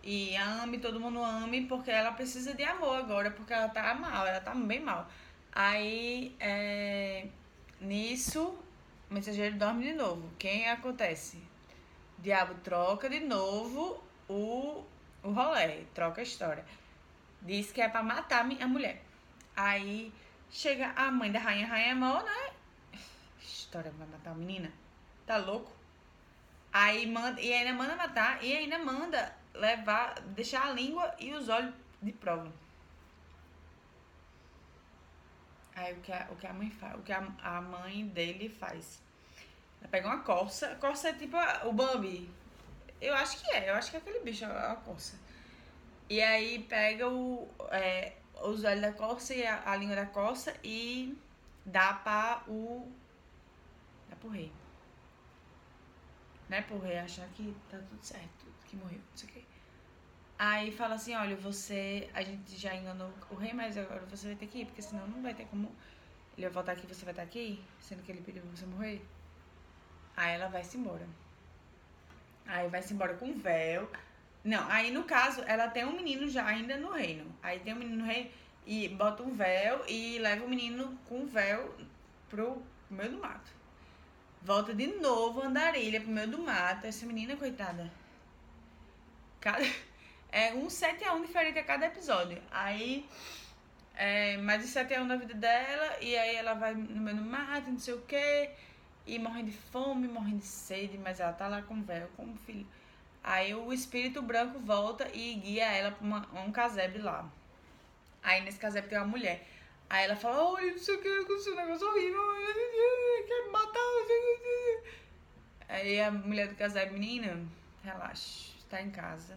E 0.03 0.37
ame, 0.37 0.79
todo 0.79 1.01
mundo 1.01 1.23
ame, 1.23 1.67
porque 1.67 1.91
ela 1.91 2.13
precisa 2.13 2.53
de 2.53 2.63
amor 2.65 2.99
agora, 2.99 3.31
porque 3.31 3.53
ela 3.53 3.69
tá 3.69 3.95
mal, 3.95 4.27
ela 4.27 4.41
tá 4.41 4.55
bem 4.55 4.81
mal. 4.81 5.09
Aí, 5.53 6.35
é, 6.41 7.27
nisso, 7.81 8.59
o 9.11 9.15
mensageiro 9.15 9.57
dorme 9.57 9.85
de 9.85 9.95
novo. 9.95 10.29
Quem 10.39 10.69
acontece? 10.69 11.37
O 12.19 12.23
diabo 12.23 12.55
troca 12.63 13.09
de 13.09 13.21
novo 13.21 14.03
o, 14.29 14.85
o 15.23 15.31
rolê, 15.31 15.85
troca 15.95 16.21
a 16.21 16.25
história. 16.25 16.65
Diz 17.41 17.71
que 17.73 17.81
é 17.81 17.89
pra 17.89 18.03
matar 18.03 18.41
a 18.41 18.67
mulher. 18.69 19.03
Aí 19.57 20.13
chega 20.51 20.91
a 20.97 21.11
mãe 21.11 21.31
da 21.31 21.39
rainha, 21.39 21.67
rainha 21.67 21.95
mó, 21.95 22.23
né? 22.23 22.51
História 23.41 23.93
pra 23.97 24.07
matar 24.07 24.33
a 24.33 24.35
menina. 24.35 24.73
Tá 25.27 25.39
louco? 25.39 25.73
Aí 26.73 27.07
manda, 27.07 27.41
e 27.41 27.53
ainda 27.53 27.73
manda 27.73 27.97
matar, 27.97 28.43
e 28.43 28.53
ainda 28.53 28.79
manda 28.79 29.35
levar, 29.55 30.21
deixar 30.21 30.67
a 30.67 30.73
língua 30.73 31.15
e 31.19 31.33
os 31.33 31.49
olhos 31.49 31.73
de 32.03 32.13
prova. 32.13 32.53
Aí 35.75 35.93
o 35.93 36.01
que 36.01 36.13
a, 36.13 36.29
o 36.31 36.37
que 36.37 36.47
a 36.47 36.53
mãe 36.53 36.71
faz, 36.71 36.95
o 36.97 37.03
que 37.03 37.13
a, 37.13 37.27
a 37.43 37.61
mãe 37.61 38.07
dele 38.09 38.49
faz. 38.49 39.01
Ela 39.81 39.89
pega 39.91 40.09
uma 40.09 40.21
corça, 40.21 40.77
corça 40.81 41.09
é 41.09 41.13
tipo 41.13 41.37
a, 41.37 41.63
o 41.67 41.73
Bambi. 41.73 42.31
Eu 43.01 43.15
acho 43.15 43.43
que 43.43 43.51
é, 43.51 43.71
eu 43.71 43.75
acho 43.75 43.91
que 43.91 43.97
é 43.97 44.01
aquele 44.01 44.21
bicho, 44.21 44.45
a, 44.45 44.73
a 44.73 44.77
corça. 44.77 45.17
E 46.09 46.21
aí 46.21 46.59
pega 46.65 47.09
o, 47.09 47.49
é, 47.71 48.13
os 48.43 48.65
olhos 48.65 48.81
da 48.81 48.93
corça 48.93 49.35
e 49.35 49.47
a, 49.47 49.63
a 49.65 49.77
língua 49.77 49.97
da 49.97 50.07
corça 50.07 50.55
e 50.63 51.17
dá 51.65 51.95
para 51.95 52.43
o. 52.49 52.91
dá 54.11 54.17
pro 54.17 54.29
rei. 54.29 54.53
Né, 56.49 56.61
pro 56.63 56.79
rei 56.79 56.99
achar 56.99 57.27
que 57.29 57.55
tá 57.71 57.79
tudo 57.79 58.03
certo, 58.03 58.47
que 58.67 58.77
morreu, 58.77 58.99
não 58.99 59.17
sei 59.17 59.29
o 59.29 59.33
quê. 59.33 59.45
Aí 60.39 60.73
fala 60.73 60.97
assim, 60.97 61.15
olha, 61.15 61.37
você. 61.37 62.11
A 62.13 62.23
gente 62.23 62.57
já 62.57 62.75
enganou 62.75 63.11
o 63.31 63.35
rei, 63.35 63.53
mas 63.53 63.79
agora 63.79 64.05
você 64.07 64.27
vai 64.29 64.37
ter 64.37 64.47
que 64.47 64.59
ir, 64.59 64.67
porque 64.67 64.83
senão 64.83 65.07
não 65.07 65.23
vai 65.23 65.33
ter 65.33 65.47
como. 65.47 65.73
Ele 66.37 66.47
vai 66.47 66.51
voltar 66.51 66.73
aqui 66.73 66.87
você 66.87 67.05
vai 67.05 67.13
estar 67.13 67.23
aqui, 67.23 67.63
sendo 67.81 68.03
que 68.03 68.11
ele 68.11 68.21
pediu 68.21 68.43
pra 68.43 68.51
você 68.51 68.67
morrer. 68.67 69.03
Aí 70.17 70.35
ela 70.35 70.49
vai-se 70.49 70.77
embora. 70.77 71.07
Aí 72.47 72.69
vai-se 72.69 72.93
embora 72.93 73.15
com 73.15 73.33
véu. 73.33 73.89
Não, 74.43 74.69
aí 74.69 74.91
no 74.91 75.05
caso, 75.05 75.43
ela 75.47 75.69
tem 75.69 75.85
um 75.85 75.97
menino 75.97 76.29
já 76.29 76.45
ainda 76.45 76.77
no 76.77 76.93
reino. 76.93 77.33
Aí 77.43 77.61
tem 77.61 77.73
um 77.73 77.79
menino 77.79 77.99
no 77.99 78.05
reino 78.05 78.31
e 78.67 78.89
bota 78.89 79.23
um 79.23 79.33
véu 79.33 79.85
e 79.89 80.19
leva 80.19 80.45
o 80.45 80.49
menino 80.49 80.99
com 81.09 81.27
véu 81.27 81.75
pro 82.29 82.63
meio 82.91 83.13
do 83.13 83.19
mato. 83.19 83.51
Volta 84.45 84.75
de 84.75 84.87
novo 84.87 85.41
andarilha 85.41 86.03
pro 86.03 86.11
meio 86.11 86.29
do 86.29 86.39
mato. 86.39 86.87
Essa 86.87 87.07
menina, 87.07 87.35
coitada. 87.35 87.91
Cada 89.41 89.65
é 90.31 90.53
um 90.53 90.69
7 90.69 91.03
a 91.03 91.15
1 91.15 91.23
diferente 91.23 91.59
a 91.59 91.65
cada 91.65 91.87
episódio. 91.87 92.43
Aí, 92.51 93.09
é, 93.95 94.37
mais 94.37 94.61
de 94.61 94.69
7 94.69 94.93
a 94.93 95.01
1 95.01 95.07
na 95.07 95.17
vida 95.17 95.33
dela, 95.33 95.97
e 95.99 96.15
aí 96.15 96.37
ela 96.37 96.53
vai 96.53 96.75
no 96.75 97.01
meio 97.01 97.17
do 97.17 97.23
mato, 97.23 97.71
não 97.71 97.79
sei 97.79 97.95
o 97.95 98.03
quê, 98.03 98.51
e 99.07 99.19
morrendo 99.19 99.51
de 99.51 99.57
fome, 99.57 100.07
morrendo 100.07 100.41
de 100.41 100.47
sede, 100.47 100.99
mas 100.99 101.21
ela 101.21 101.33
tá 101.33 101.49
lá 101.49 101.63
com 101.63 101.79
o 101.79 101.83
véu, 101.83 102.07
com 102.15 102.25
o 102.31 102.37
filho. 102.37 102.67
Aí 103.23 103.55
o 103.55 103.73
espírito 103.73 104.21
branco 104.21 104.59
volta 104.59 105.09
e 105.15 105.37
guia 105.37 105.73
ela 105.73 105.91
pra 105.91 106.05
uma, 106.05 106.29
um 106.45 106.53
casebre 106.53 107.01
lá. 107.01 107.27
Aí 108.23 108.43
nesse 108.43 108.59
casebre 108.59 108.91
tem 108.91 108.99
uma 108.99 109.07
mulher. 109.07 109.47
Aí 109.91 110.05
ela 110.05 110.17
fala, 110.17 110.53
olha, 110.53 110.73
não 110.73 110.79
sei 110.79 110.97
o 110.97 111.03
que, 111.03 111.09
aconteceu 111.09 111.53
um 111.53 111.57
negócio 111.57 111.87
horrível, 111.87 112.21
quer 113.27 113.51
matar, 113.51 113.81
Aí 115.69 116.01
a 116.01 116.11
mulher 116.11 116.49
do 116.49 116.57
casebre, 116.57 116.95
menina, 116.95 117.47
relaxa, 117.83 118.51
está 118.59 118.81
em 118.81 118.91
casa 118.91 119.37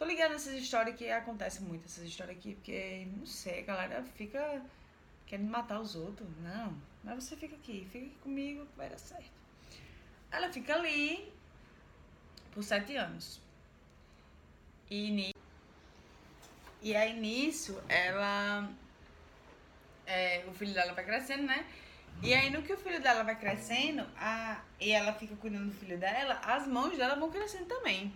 Tô 0.00 0.06
ligada 0.06 0.32
nessas 0.32 0.54
histórias 0.54 0.96
que 0.96 1.10
acontecem 1.10 1.60
muito, 1.60 1.84
essas 1.84 2.04
histórias 2.04 2.38
aqui, 2.38 2.54
porque, 2.54 3.06
não 3.18 3.26
sei, 3.26 3.58
a 3.58 3.64
galera 3.64 4.02
fica 4.02 4.62
querendo 5.26 5.50
matar 5.50 5.78
os 5.78 5.94
outros. 5.94 6.26
Não, 6.38 6.74
mas 7.04 7.22
você 7.22 7.36
fica 7.36 7.54
aqui, 7.54 7.86
fica 7.92 8.06
aqui 8.06 8.16
comigo, 8.22 8.66
vai 8.78 8.88
dar 8.88 8.96
certo. 8.98 9.30
Ela 10.30 10.50
fica 10.50 10.74
ali 10.74 11.30
por 12.52 12.64
sete 12.64 12.96
anos. 12.96 13.42
E, 14.90 15.34
e 16.80 16.96
aí 16.96 17.20
nisso, 17.20 17.78
ela. 17.86 18.72
É, 20.12 20.44
o 20.48 20.52
filho 20.52 20.74
dela 20.74 20.92
vai 20.92 21.04
crescendo, 21.04 21.44
né? 21.44 21.64
E 22.22 22.34
aí 22.34 22.50
no 22.50 22.62
que 22.62 22.72
o 22.72 22.76
filho 22.76 23.00
dela 23.00 23.22
vai 23.22 23.36
crescendo, 23.36 24.04
a, 24.18 24.60
e 24.80 24.90
ela 24.90 25.12
fica 25.12 25.34
cuidando 25.36 25.66
do 25.66 25.74
filho 25.74 25.96
dela, 25.96 26.40
as 26.44 26.66
mãos 26.66 26.96
dela 26.98 27.14
vão 27.14 27.30
crescendo 27.30 27.66
também. 27.66 28.12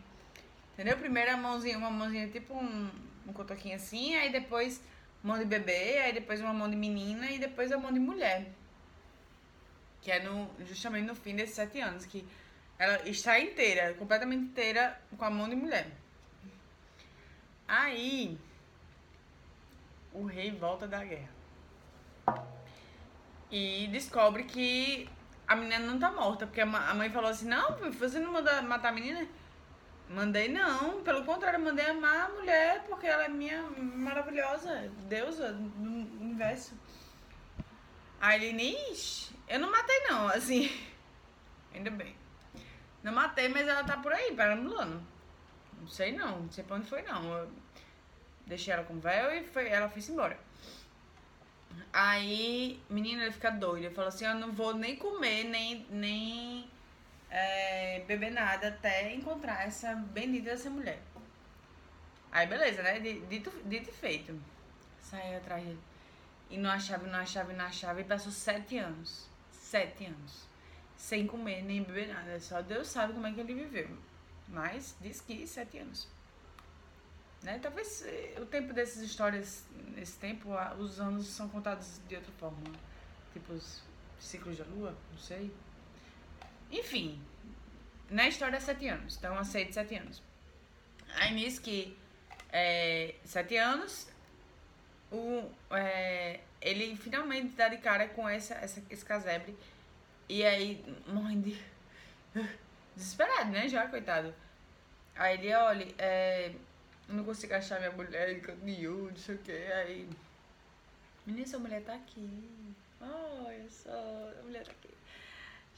Entendeu? 0.73 0.99
Primeiro 0.99 1.31
a 1.31 1.37
mãozinha, 1.37 1.79
uma 1.79 1.91
mãozinha 1.91 2.29
tipo 2.29 2.53
um, 2.53 2.91
um 3.27 3.33
cotoquinho 3.33 3.77
assim, 3.77 4.15
aí 4.17 4.31
depois 4.31 4.83
mão 5.23 5.39
de 5.39 5.45
bebê, 5.45 5.99
aí 5.99 6.13
depois 6.13 6.41
uma 6.41 6.53
mão 6.53 6.69
de 6.69 6.77
menina 6.77 7.31
e 7.31 7.39
depois 7.39 7.73
a 7.73 7.79
mão 7.79 7.93
de 7.93 8.01
mulher. 8.01 8.47
Que 10.03 10.11
é 10.11 10.23
no, 10.23 10.51
justamente 10.67 11.07
no 11.07 11.15
fim 11.15 11.35
desses 11.37 11.55
sete 11.55 11.81
anos, 11.81 12.05
que 12.05 12.27
ela 12.79 13.09
está 13.09 13.39
inteira, 13.39 13.95
completamente 13.95 14.43
inteira 14.43 15.01
com 15.17 15.25
a 15.25 15.31
mão 15.31 15.49
de 15.49 15.55
mulher. 15.55 15.87
Aí 17.67 18.37
o 20.13 20.27
rei 20.27 20.51
volta 20.51 20.87
da 20.87 21.03
guerra. 21.03 21.34
E 23.51 23.87
descobre 23.89 24.45
que 24.45 25.09
a 25.47 25.55
menina 25.55 25.79
não 25.79 25.99
tá 25.99 26.11
morta, 26.11 26.47
porque 26.47 26.61
a 26.61 26.67
mãe 26.67 27.11
falou 27.11 27.31
assim, 27.31 27.47
não, 27.47 27.77
você 27.93 28.19
não 28.19 28.33
manda 28.33 28.63
matar 28.63 28.89
a 28.89 28.93
menina? 28.93 29.27
Mandei 30.09 30.49
não, 30.49 31.03
pelo 31.03 31.25
contrário, 31.25 31.59
mandei 31.61 31.87
amar 31.87 32.27
a 32.27 32.29
mulher 32.29 32.85
porque 32.89 33.07
ela 33.07 33.25
é 33.25 33.29
minha 33.29 33.63
maravilhosa 33.63 34.91
deusa 35.09 35.53
do 35.53 35.89
universo. 36.21 36.75
Aí 38.21 38.45
ele, 38.45 38.77
ixi, 38.91 39.35
eu 39.49 39.59
não 39.59 39.71
matei 39.71 40.01
não, 40.09 40.29
assim, 40.29 40.71
ainda 41.75 41.91
bem. 41.91 42.15
Não 43.03 43.13
matei, 43.13 43.49
mas 43.49 43.69
ela 43.69 43.85
tá 43.85 43.99
por 43.99 44.13
aí, 44.13 44.35
perambulando. 44.35 45.03
Não 45.79 45.87
sei 45.87 46.13
não, 46.13 46.41
não 46.41 46.51
sei 46.51 46.65
pra 46.65 46.77
onde 46.77 46.89
foi 46.89 47.03
não. 47.03 47.33
Eu 47.33 47.51
deixei 48.47 48.73
ela 48.73 48.85
com 48.85 48.99
véu 48.99 49.31
e 49.31 49.45
foi, 49.45 49.69
ela 49.69 49.89
foi 49.89 50.03
embora. 50.09 50.39
Aí, 51.97 52.83
menina, 52.91 53.23
ele 53.23 53.31
fica 53.31 53.53
doida. 53.53 53.87
Ele 53.87 53.95
falou 53.95 54.09
assim, 54.09 54.25
eu 54.25 54.35
não 54.35 54.51
vou 54.53 54.75
nem 54.75 54.97
comer, 54.97 55.45
nem, 55.45 55.87
nem 55.89 56.69
é, 57.31 58.01
beber 58.01 58.33
nada 58.33 58.67
até 58.67 59.15
encontrar 59.15 59.65
essa 59.65 59.95
bendita 59.95 60.51
dessa 60.51 60.69
mulher. 60.69 61.01
Aí 62.33 62.49
beleza, 62.49 62.83
né? 62.83 62.99
Dito, 62.99 63.49
dito 63.65 63.91
e 63.91 63.93
feito. 63.93 64.43
Saiu 65.01 65.37
atrás 65.37 65.63
dele. 65.63 65.79
E 66.51 66.59
não 66.59 66.69
achava, 66.69 67.07
não 67.07 67.21
achava, 67.21 67.53
não 67.53 67.65
achava. 67.65 68.01
E 68.01 68.05
passou 68.05 68.33
sete 68.33 68.77
anos. 68.77 69.29
Sete 69.53 70.07
anos. 70.07 70.49
Sem 70.97 71.29
comer 71.29 71.63
nem 71.63 71.85
beber 71.85 72.09
nada. 72.09 72.41
Só 72.41 72.61
Deus 72.61 72.89
sabe 72.89 73.13
como 73.13 73.29
é 73.29 73.33
que 73.33 73.39
ele 73.39 73.55
viveu. 73.55 73.97
Mas 74.49 74.97
diz 75.01 75.21
que 75.21 75.47
sete 75.47 75.79
anos. 75.79 76.09
Né? 77.45 77.59
Talvez 77.63 78.03
eh, 78.07 78.35
o 78.41 78.47
tempo 78.47 78.73
dessas 78.73 79.03
histórias, 79.03 79.65
nesse 79.95 80.19
tempo, 80.19 80.49
os 80.79 80.99
anos 80.99 81.27
são 81.27 81.49
contados 81.49 82.01
de 82.09 82.17
outra 82.17 82.33
forma. 82.33 82.59
Tipo 83.35 83.53
os 83.53 83.83
ciclos 84.19 84.57
da 84.57 84.65
lua, 84.65 84.97
não 85.13 85.19
sei. 85.19 85.55
Enfim, 86.73 87.23
na 88.11 88.27
história 88.27 88.57
é 88.57 88.61
sete 88.61 88.89
anos. 88.89 89.17
Então, 89.17 89.39
aceito 89.39 89.75
sete 89.75 89.95
anos. 89.95 90.23
Aí 91.17 91.35
nisso 91.35 91.61
que 91.61 91.97
é, 92.51 93.15
sete 93.25 93.57
anos, 93.57 94.09
o, 95.13 95.51
é, 95.71 96.41
ele 96.63 96.97
finalmente 96.97 97.55
dá 97.55 97.69
de 97.69 97.77
cara 97.77 98.09
com 98.09 98.27
essa, 98.27 98.55
essa, 98.55 98.83
esse 98.89 99.05
casebre. 99.05 99.55
E 100.29 100.43
aí, 100.45 100.83
morrendo 101.07 101.51
de. 101.51 101.63
Desesperado, 102.97 103.51
né? 103.51 103.69
Já, 103.69 103.87
coitado. 103.89 104.35
Aí 105.17 105.35
ele, 105.35 105.53
olha, 105.53 105.95
é, 105.99 106.55
não 107.09 107.25
consigo 107.25 107.55
achar 107.55 107.79
minha 107.79 107.93
mulher 107.93 108.31
em 108.31 108.41
canto 108.41 108.65
nenhum, 108.65 109.07
não 109.07 109.17
sei 109.17 109.35
o 109.35 109.39
que. 109.39 109.53
Aí. 109.53 110.09
Menina, 111.27 111.47
sua 111.47 111.59
mulher 111.59 111.83
tá 111.83 111.95
aqui. 111.95 112.75
Olha 113.01 113.71
só, 113.71 113.91
a 113.91 114.43
mulher 114.43 114.65
tá 114.65 114.73
aqui. 114.73 114.95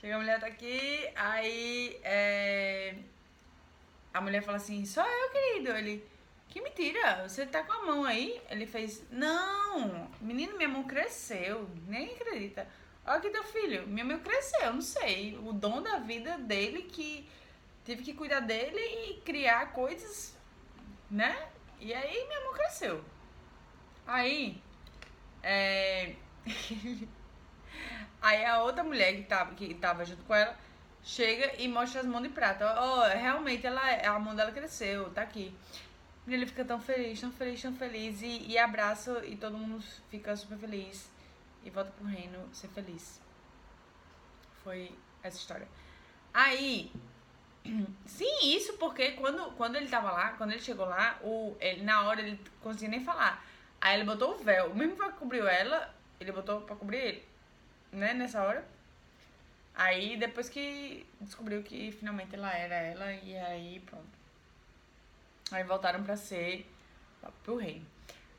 Chega 0.01 0.17
a 0.17 0.19
mulher 0.19 0.39
tá 0.39 0.47
aqui, 0.47 1.11
aí 1.17 1.99
é, 2.05 2.95
a 4.13 4.21
mulher 4.21 4.43
fala 4.43 4.59
assim, 4.59 4.85
só 4.85 5.03
eu, 5.03 5.31
querido. 5.31 5.71
Ele, 5.71 6.05
que 6.49 6.61
mentira, 6.61 7.27
você 7.27 7.47
tá 7.47 7.63
com 7.65 7.73
a 7.73 7.87
mão 7.87 8.05
aí? 8.05 8.41
Ele 8.51 8.67
fez, 8.67 9.03
não, 9.11 10.11
menino, 10.21 10.57
minha 10.57 10.69
mão 10.69 10.85
cresceu, 10.85 11.69
nem 11.89 12.13
acredita. 12.15 12.69
Olha 13.07 13.17
aqui 13.17 13.31
teu 13.31 13.43
filho, 13.45 13.87
minha 13.87 14.05
mão 14.05 14.19
cresceu, 14.19 14.75
não 14.75 14.83
sei. 14.83 15.39
O 15.39 15.53
dom 15.53 15.81
da 15.81 15.99
vida 15.99 16.37
dele 16.39 16.83
que 16.83 17.27
tive 17.85 18.03
que 18.03 18.13
cuidar 18.13 18.41
dele 18.41 18.79
e 18.79 19.21
criar 19.23 19.73
coisas, 19.73 20.36
né? 21.11 21.49
E 21.81 21.93
aí 21.93 22.27
minha 22.27 22.41
mão 22.45 22.53
cresceu. 22.53 23.05
Aí, 24.07 24.63
é... 25.43 26.15
Aí 28.23 28.45
a 28.45 28.63
outra 28.63 28.83
mulher 28.83 29.15
que 29.15 29.23
tava, 29.23 29.55
que 29.55 29.75
tava 29.75 30.05
junto 30.05 30.25
com 30.25 30.35
ela 30.35 30.57
chega 31.03 31.55
e 31.61 31.69
mostra 31.69 32.01
as 32.01 32.07
mãos 32.07 32.23
de 32.23 32.31
prata. 32.31 32.75
Oh, 32.81 33.03
realmente 33.17 33.67
ela, 33.67 33.81
a 33.81 34.19
mão 34.19 34.35
dela 34.35 34.51
cresceu, 34.51 35.11
tá 35.11 35.23
aqui. 35.23 35.55
E 36.27 36.35
ele 36.35 36.47
fica 36.47 36.65
tão 36.65 36.81
feliz, 36.81 37.21
tão 37.21 37.31
feliz, 37.31 37.63
tão 37.63 37.73
feliz. 37.75 38.21
E, 38.23 38.47
e 38.49 38.59
abraça 38.59 39.25
e 39.25 39.37
todo 39.37 39.57
mundo 39.57 39.83
fica 40.11 40.35
super 40.35 40.59
feliz. 40.59 41.09
E 41.63 41.71
volta 41.71 41.93
pro 41.93 42.05
reino 42.05 42.49
ser 42.53 42.69
feliz. 42.69 43.21
Foi 44.65 44.93
essa 45.23 45.37
história. 45.37 45.69
Aí. 46.35 46.93
Sim, 48.07 48.55
isso 48.57 48.75
porque 48.75 49.13
quando, 49.13 49.53
quando 49.53 49.77
ele 49.77 49.89
tava 49.89 50.11
lá, 50.11 50.31
quando 50.31 50.53
ele 50.53 50.61
chegou 50.61 50.87
lá, 50.87 51.19
o, 51.23 51.57
ele, 51.61 51.83
na 51.83 52.03
hora 52.03 52.21
ele 52.21 52.33
não 52.33 52.39
conseguia 52.63 52.89
nem 52.89 53.05
falar. 53.05 53.45
Aí 53.81 53.97
ele 53.97 54.05
botou 54.05 54.35
o 54.35 54.39
véu. 54.39 54.71
O 54.71 54.77
mesmo 54.77 54.97
que 54.97 55.13
cobriu 55.13 55.47
ela, 55.47 55.95
ele 56.21 56.33
botou 56.33 56.61
pra 56.63 56.77
cobrir 56.77 56.99
ele 56.99 57.25
né, 57.93 58.15
nessa 58.15 58.43
hora. 58.43 58.65
Aí 59.75 60.17
depois 60.17 60.49
que 60.49 61.07
descobriu 61.21 61.63
que 61.63 61.93
finalmente 61.93 62.35
ela 62.35 62.53
era 62.53 62.75
ela, 62.75 63.13
e 63.13 63.37
aí 63.37 63.81
pronto. 63.81 64.07
Aí 65.51 65.63
voltaram 65.65 66.03
pra 66.03 66.17
ser 66.17 66.67
pro 67.43 67.57
reino. 67.57 67.87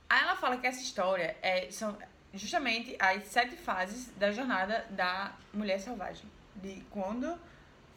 Aí 0.09 0.21
ela 0.21 0.35
fala 0.35 0.57
que 0.57 0.65
essa 0.65 0.81
história 0.81 1.37
é, 1.41 1.69
são 1.69 1.97
justamente 2.33 2.95
as 2.99 3.23
sete 3.27 3.55
fases 3.55 4.09
da 4.17 4.31
jornada 4.31 4.85
da 4.89 5.35
mulher 5.53 5.79
selvagem. 5.79 6.29
De 6.55 6.83
quando 6.89 7.37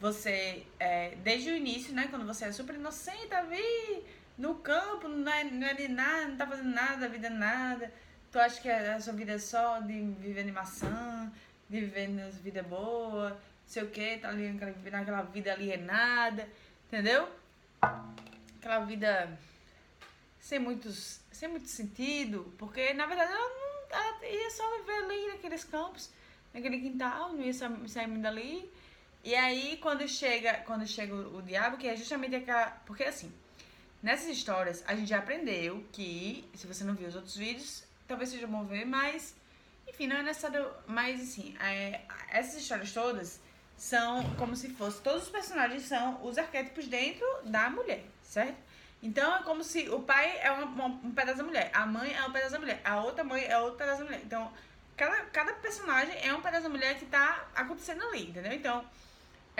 você, 0.01 0.65
é, 0.79 1.13
desde 1.23 1.51
o 1.51 1.55
início, 1.55 1.93
né, 1.93 2.07
quando 2.09 2.25
você 2.25 2.45
é 2.45 2.51
super 2.51 2.73
inocente, 2.73 3.31
ali 3.35 4.03
no 4.35 4.55
campo, 4.55 5.07
não 5.07 5.31
é, 5.31 5.43
não 5.43 5.67
é 5.67 5.75
de 5.75 5.87
nada, 5.87 6.27
não 6.27 6.37
tá 6.37 6.47
fazendo 6.47 6.73
nada, 6.73 7.01
da 7.01 7.07
vida 7.07 7.29
nada. 7.29 7.93
Tu 8.31 8.39
acha 8.39 8.59
que 8.59 8.67
a 8.67 8.99
sua 8.99 9.13
vida 9.13 9.33
é 9.33 9.37
só 9.37 9.79
de 9.79 10.01
viver 10.19 10.43
de 10.43 10.51
maçã, 10.51 11.31
de 11.69 11.81
viver 11.81 12.07
nas 12.07 12.35
vida 12.37 12.63
boa, 12.63 13.39
sei 13.67 13.83
o 13.83 13.91
que, 13.91 14.17
tá 14.17 14.29
ali 14.29 14.51
naquela 14.91 15.21
vida 15.21 15.53
alienada, 15.53 16.49
entendeu? 16.87 17.29
Aquela 17.79 18.79
vida 18.79 19.37
sem 20.39 20.57
muitos, 20.57 21.21
sem 21.31 21.47
muito 21.47 21.67
sentido, 21.67 22.51
porque 22.57 22.91
na 22.93 23.05
verdade 23.05 23.31
ela, 23.31 23.49
não, 23.49 23.99
ela 23.99 24.25
ia 24.25 24.49
só 24.49 24.77
viver 24.79 25.03
ali 25.03 25.27
naqueles 25.27 25.63
campos, 25.63 26.09
naquele 26.51 26.79
quintal, 26.79 27.33
não 27.33 27.43
ia 27.43 27.53
sair 27.53 28.07
muito 28.07 28.23
dali. 28.23 28.67
E 29.23 29.35
aí 29.35 29.77
quando 29.81 30.07
chega, 30.07 30.55
quando 30.65 30.87
chega 30.87 31.13
o, 31.13 31.41
diabo, 31.41 31.77
que 31.77 31.87
é 31.87 31.95
justamente 31.95 32.35
aquela, 32.35 32.67
porque 32.85 33.03
assim, 33.03 33.31
nessas 34.01 34.29
histórias 34.29 34.83
a 34.87 34.95
gente 34.95 35.09
já 35.09 35.19
aprendeu 35.19 35.85
que, 35.91 36.49
se 36.55 36.65
você 36.65 36.83
não 36.83 36.95
viu 36.95 37.07
os 37.07 37.15
outros 37.15 37.35
vídeos, 37.35 37.83
talvez 38.07 38.29
seja 38.29 38.47
bom 38.47 38.65
ver, 38.65 38.85
mas 38.85 39.35
enfim, 39.87 40.07
não 40.07 40.17
é 40.17 40.23
necessário. 40.23 40.69
Mas, 40.87 41.21
assim, 41.21 41.55
é, 41.59 42.01
essas 42.29 42.61
histórias 42.61 42.91
todas 42.91 43.39
são 43.77 44.23
como 44.35 44.55
se 44.55 44.69
fosse. 44.69 45.01
Todos 45.01 45.23
os 45.23 45.29
personagens 45.29 45.83
são 45.83 46.23
os 46.23 46.37
arquétipos 46.37 46.87
dentro 46.87 47.25
da 47.43 47.69
mulher, 47.69 48.03
certo? 48.23 48.57
Então 49.03 49.35
é 49.35 49.41
como 49.43 49.63
se 49.63 49.89
o 49.89 50.01
pai 50.03 50.39
é 50.41 50.51
uma, 50.51 50.85
um 50.85 51.11
pedaço 51.11 51.39
da 51.39 51.43
mulher, 51.43 51.71
a 51.73 51.87
mãe 51.87 52.13
é 52.13 52.23
um 52.23 52.31
pedaço 52.31 52.51
da 52.51 52.59
mulher, 52.59 52.79
a 52.83 53.01
outra 53.01 53.23
mãe 53.23 53.43
é 53.43 53.57
outro 53.57 53.77
pedaço 53.77 53.99
da 53.99 54.05
mulher. 54.05 54.21
Então, 54.23 54.51
cada, 54.95 55.17
cada 55.25 55.53
personagem 55.53 56.15
é 56.23 56.31
um 56.33 56.41
pedaço 56.41 56.63
da 56.63 56.69
mulher 56.69 56.99
que 56.99 57.05
tá 57.07 57.47
acontecendo 57.55 58.03
ali, 58.03 58.29
entendeu? 58.29 58.53
Então, 58.53 58.85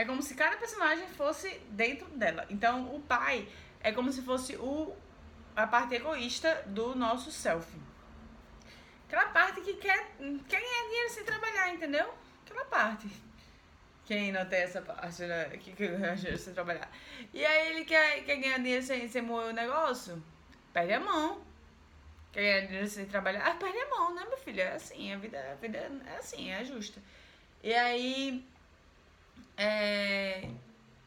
é 0.02 0.06
como 0.06 0.22
se 0.24 0.34
cada 0.34 0.58
personagem 0.58 1.08
fosse 1.10 1.62
dentro 1.70 2.08
dela. 2.10 2.46
Então, 2.50 2.96
o 2.96 3.00
pai 3.00 3.48
é 3.82 3.92
como 3.92 4.12
se 4.12 4.24
fosse 4.24 4.56
o, 4.56 4.96
a 5.56 5.68
parte 5.68 5.94
egoísta 5.94 6.64
do 6.66 6.96
nosso 6.96 7.32
self. 7.32 7.72
Aquela 9.08 9.28
parte 9.28 9.62
que 9.62 9.76
quer, 9.76 10.16
quer 10.50 10.60
ganhar 10.60 10.84
dinheiro 10.86 11.10
sem 11.10 11.24
trabalhar, 11.24 11.74
entendeu? 11.74 12.12
Aquela 12.44 12.66
parte. 12.66 13.08
Quem 14.06 14.32
não 14.32 14.44
tem 14.44 14.62
essa 14.62 14.82
parte, 14.82 15.22
né? 15.22 15.46
Que 15.58 15.72
quer 15.74 15.90
ganhar 15.90 16.16
dinheiro 16.16 16.38
sem 16.40 16.54
trabalhar. 16.54 16.90
E 17.32 17.46
aí 17.46 17.70
ele 17.70 17.86
quer, 17.86 18.24
quer 18.24 18.38
ganhar 18.38 18.58
dinheiro 18.58 18.84
sem, 18.84 19.08
sem 19.08 19.22
moer 19.22 19.50
o 19.50 19.54
negócio? 19.54 20.22
Perde 20.74 20.94
a 20.94 21.00
mão. 21.00 21.44
Quer 22.32 22.42
ganhar 22.42 22.66
dinheiro 22.66 22.88
sem 22.88 23.06
trabalhar? 23.06 23.46
Ah, 23.46 23.54
perde 23.54 23.78
a 23.78 23.90
mão, 23.90 24.16
né, 24.16 24.26
meu 24.28 24.38
filho? 24.38 24.62
É 24.62 24.74
assim, 24.74 25.14
a 25.14 25.18
vida, 25.18 25.52
a 25.52 25.56
vida 25.56 25.78
é 25.78 26.18
assim, 26.18 26.50
é 26.50 26.66
justa. 26.66 27.00
E 27.62 27.72
aí. 27.72 28.44
É, 29.58 30.50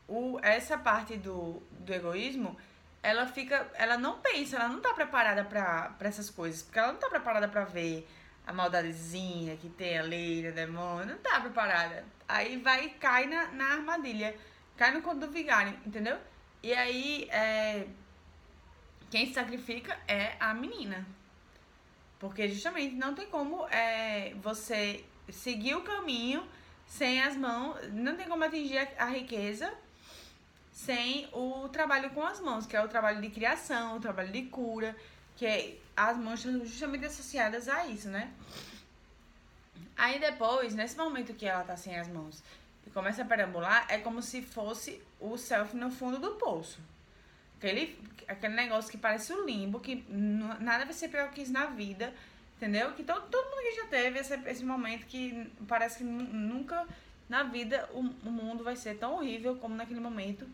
o, 0.09 0.39
essa 0.43 0.79
parte 0.79 1.17
do, 1.17 1.63
do 1.81 1.93
egoísmo 1.93 2.57
ela 3.05 3.27
fica, 3.27 3.71
ela 3.75 3.99
não 3.99 4.19
pensa, 4.21 4.57
ela 4.57 4.69
não 4.69 4.81
tá 4.81 4.95
preparada 4.95 5.45
para 5.45 5.95
essas 6.01 6.31
coisas, 6.31 6.63
porque 6.63 6.79
ela 6.79 6.93
não 6.93 6.99
tá 6.99 7.11
preparada 7.11 7.47
para 7.47 7.63
ver 7.65 8.09
a 8.47 8.53
maldadezinha 8.53 9.59
que 9.59 9.69
tem 9.69 9.99
ali, 9.99 10.49
o 10.49 10.55
demônio, 10.55 11.15
não 11.15 11.19
tá 11.19 11.39
preparada. 11.39 12.03
Aí 12.27 12.57
vai 12.57 12.87
e 12.87 12.91
cai 12.91 13.27
na, 13.27 13.49
na 13.49 13.65
armadilha, 13.75 14.35
cai 14.75 14.91
no 14.91 15.03
conto 15.03 15.27
do 15.27 15.31
vigário, 15.31 15.79
entendeu? 15.85 16.19
E 16.63 16.73
aí, 16.73 17.29
é, 17.31 17.87
quem 19.11 19.27
se 19.27 19.35
sacrifica 19.35 19.99
é 20.09 20.35
a 20.41 20.55
menina. 20.55 21.07
Porque 22.19 22.49
justamente 22.49 22.95
não 22.95 23.15
tem 23.15 23.27
como 23.27 23.67
é, 23.69 24.33
você 24.37 25.05
seguir 25.29 25.75
o 25.75 25.83
caminho 25.83 26.49
sem 26.87 27.23
as 27.23 27.37
mãos, 27.37 27.77
não 27.93 28.17
tem 28.17 28.29
como 28.29 28.45
atingir 28.45 28.79
a, 28.79 29.05
a 29.05 29.07
riqueza 29.07 29.73
sem 30.73 31.29
o 31.33 31.69
trabalho 31.69 32.11
com 32.11 32.23
as 32.23 32.41
mãos, 32.41 32.67
que 32.67 32.77
é 32.77 32.83
o 32.83 32.89
trabalho 32.89 33.21
de 33.21 33.31
criação, 33.31 33.97
o 33.97 34.01
trabalho 34.01 34.33
de 34.33 34.43
cura, 34.43 34.95
que 35.37 35.47
é, 35.47 35.77
as 35.97 36.17
mãos 36.17 36.45
estão 36.45 36.65
justamente 36.67 37.07
associadas 37.07 37.69
a 37.69 37.87
isso, 37.87 38.09
né? 38.09 38.33
Aí 39.97 40.19
depois, 40.19 40.75
nesse 40.75 40.97
momento 40.97 41.33
que 41.35 41.47
ela 41.47 41.63
tá 41.63 41.77
sem 41.77 41.97
as 41.97 42.09
mãos 42.09 42.43
e 42.85 42.91
começa 42.91 43.23
a 43.23 43.25
perambular, 43.25 43.87
é 43.89 43.99
como 43.99 44.21
se 44.21 44.43
fosse 44.43 45.01
o 45.21 45.39
self 45.39 45.77
no 45.77 45.91
fundo 45.91 46.19
do 46.19 46.33
poço. 46.33 46.81
Aquele, 47.57 47.97
aquele 48.27 48.55
negócio 48.55 48.91
que 48.91 48.99
parece 48.99 49.33
o 49.33 49.47
limbo, 49.47 49.79
que 49.79 50.05
nada 50.11 50.85
vai 50.85 50.93
ser 50.93 51.09
pior 51.09 51.31
que 51.31 51.43
isso 51.43 51.53
na 51.53 51.67
vida, 51.67 52.13
entendeu? 52.57 52.93
Que 52.93 53.03
todo, 53.03 53.27
todo 53.29 53.51
mundo 53.51 53.63
que 53.63 53.77
já 53.77 53.87
teve 53.87 54.19
esse, 54.19 54.35
esse 54.49 54.65
momento 54.65 55.07
que 55.07 55.51
parece 55.67 55.99
que 55.99 56.05
nunca 56.05 56.87
na 57.29 57.43
vida 57.43 57.89
o, 57.93 58.01
o 58.01 58.31
mundo 58.31 58.63
vai 58.63 58.77
ser 58.77 58.99
tão 58.99 59.15
horrível 59.15 59.57
como 59.57 59.75
naquele 59.75 60.01
momento 60.01 60.47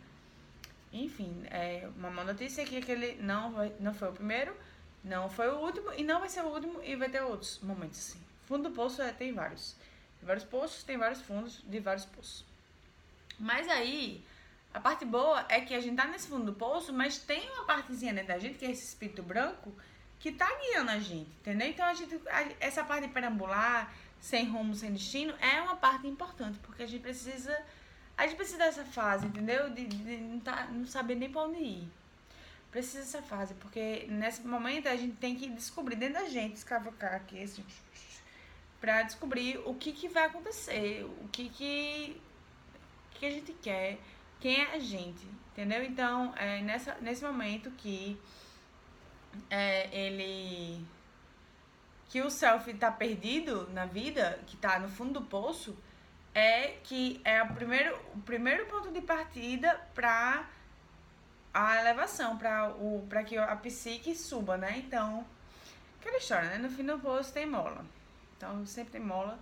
enfim, 0.92 1.44
é 1.50 1.88
uma 1.96 2.10
má 2.10 2.24
notícia 2.24 2.62
é 2.62 2.64
que 2.64 2.76
aquele 2.76 3.14
não, 3.22 3.52
vai, 3.52 3.72
não 3.78 3.94
foi 3.94 4.08
o 4.08 4.12
primeiro, 4.12 4.56
não 5.04 5.30
foi 5.30 5.48
o 5.48 5.58
último 5.58 5.92
e 5.92 6.02
não 6.02 6.18
vai 6.18 6.28
ser 6.28 6.42
o 6.42 6.48
último 6.48 6.82
e 6.82 6.96
vai 6.96 7.08
ter 7.08 7.22
outros 7.22 7.60
momentos 7.60 7.98
assim. 7.98 8.20
Fundo 8.46 8.68
do 8.68 8.74
poço 8.74 9.00
é, 9.00 9.12
tem 9.12 9.32
vários. 9.32 9.76
Tem 10.18 10.26
vários 10.26 10.44
poços, 10.44 10.82
tem 10.82 10.98
vários 10.98 11.20
fundos 11.20 11.62
de 11.62 11.78
vários 11.78 12.04
poços. 12.06 12.44
Mas 13.38 13.68
aí, 13.68 14.24
a 14.74 14.80
parte 14.80 15.04
boa 15.04 15.46
é 15.48 15.60
que 15.60 15.74
a 15.74 15.80
gente 15.80 15.96
tá 15.96 16.06
nesse 16.06 16.28
fundo 16.28 16.46
do 16.46 16.52
poço, 16.54 16.92
mas 16.92 17.18
tem 17.18 17.48
uma 17.50 17.64
partezinha 17.64 18.12
da 18.24 18.38
gente, 18.38 18.58
que 18.58 18.66
é 18.66 18.70
esse 18.72 18.84
espírito 18.84 19.22
branco, 19.22 19.72
que 20.20 20.30
tá 20.30 20.48
guiando 20.60 20.90
a 20.90 20.98
gente, 20.98 21.30
entendeu? 21.40 21.68
Então 21.68 21.84
a 21.84 21.94
gente, 21.94 22.14
a, 22.28 22.46
essa 22.60 22.84
parte 22.84 23.08
de 23.08 23.12
perambular, 23.12 23.92
sem 24.20 24.46
rumo, 24.46 24.74
sem 24.74 24.92
destino, 24.92 25.34
é 25.40 25.60
uma 25.62 25.76
parte 25.76 26.06
importante, 26.06 26.58
porque 26.58 26.82
a 26.82 26.86
gente 26.86 27.00
precisa 27.00 27.58
a 28.20 28.26
gente 28.26 28.36
precisa 28.36 28.58
dessa 28.58 28.84
fase, 28.84 29.26
entendeu? 29.26 29.70
De, 29.70 29.86
de 29.86 30.16
não, 30.18 30.40
tá, 30.40 30.66
não 30.70 30.86
saber 30.86 31.14
nem 31.14 31.30
pra 31.30 31.40
onde 31.40 31.58
ir. 31.58 31.88
Precisa 32.70 32.98
dessa 32.98 33.22
fase, 33.22 33.54
porque 33.54 34.06
nesse 34.10 34.46
momento 34.46 34.88
a 34.88 34.94
gente 34.94 35.16
tem 35.16 35.34
que 35.34 35.48
descobrir 35.48 35.96
dentro 35.96 36.22
da 36.22 36.28
gente, 36.28 36.56
escavocar 36.56 37.14
aqui, 37.14 37.42
assim, 37.42 37.64
para 38.78 39.02
descobrir 39.04 39.58
o 39.64 39.74
que, 39.74 39.92
que 39.92 40.06
vai 40.06 40.26
acontecer, 40.26 41.02
o 41.22 41.28
que, 41.28 41.48
que, 41.48 42.20
que 43.14 43.24
a 43.24 43.30
gente 43.30 43.54
quer, 43.54 43.98
quem 44.38 44.60
é 44.60 44.74
a 44.74 44.78
gente, 44.78 45.26
entendeu? 45.52 45.82
Então, 45.82 46.34
é 46.36 46.60
nessa, 46.60 46.98
nesse 47.00 47.24
momento 47.24 47.70
que 47.70 48.20
é, 49.48 49.88
ele. 49.96 50.84
que 52.08 52.20
o 52.22 52.30
self 52.30 52.72
tá 52.74 52.90
perdido 52.90 53.68
na 53.72 53.86
vida, 53.86 54.40
que 54.46 54.56
tá 54.56 54.78
no 54.78 54.88
fundo 54.88 55.20
do 55.20 55.26
poço, 55.26 55.76
é 56.34 56.78
que 56.84 57.20
é 57.24 57.42
o 57.42 57.54
primeiro, 57.54 57.98
o 58.14 58.20
primeiro 58.20 58.66
ponto 58.66 58.90
de 58.90 59.00
partida 59.00 59.80
para 59.94 60.44
a 61.52 61.80
elevação, 61.80 62.38
para 62.38 63.24
que 63.24 63.36
a 63.36 63.56
psique 63.56 64.14
suba, 64.14 64.56
né? 64.56 64.78
Então, 64.78 65.26
aquela 66.00 66.18
história, 66.18 66.50
né? 66.50 66.58
No 66.58 66.70
fim 66.70 66.84
do 66.84 66.98
poço 66.98 67.32
tem 67.32 67.46
mola. 67.46 67.84
Então, 68.36 68.64
sempre 68.64 68.92
tem 68.92 69.00
mola, 69.00 69.38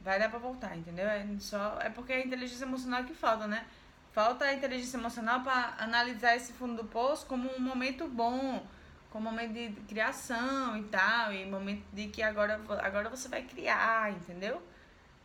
vai 0.00 0.18
dar 0.18 0.30
pra 0.30 0.38
voltar, 0.38 0.76
entendeu? 0.76 1.06
É, 1.06 1.26
só, 1.40 1.78
é 1.80 1.90
porque 1.90 2.12
é 2.12 2.16
a 2.16 2.24
inteligência 2.24 2.64
emocional 2.64 3.04
que 3.04 3.14
falta, 3.14 3.46
né? 3.46 3.66
Falta 4.12 4.44
a 4.46 4.54
inteligência 4.54 4.96
emocional 4.96 5.42
para 5.42 5.74
analisar 5.78 6.36
esse 6.36 6.52
fundo 6.52 6.82
do 6.82 6.88
poço 6.88 7.26
como 7.26 7.50
um 7.54 7.60
momento 7.60 8.08
bom, 8.08 8.64
como 9.10 9.28
um 9.28 9.32
momento 9.32 9.52
de 9.52 9.70
criação 9.82 10.76
e 10.76 10.84
tal, 10.84 11.32
e 11.32 11.46
momento 11.46 11.84
de 11.92 12.08
que 12.08 12.22
agora, 12.22 12.60
agora 12.82 13.08
você 13.08 13.28
vai 13.28 13.42
criar, 13.42 14.12
entendeu? 14.12 14.62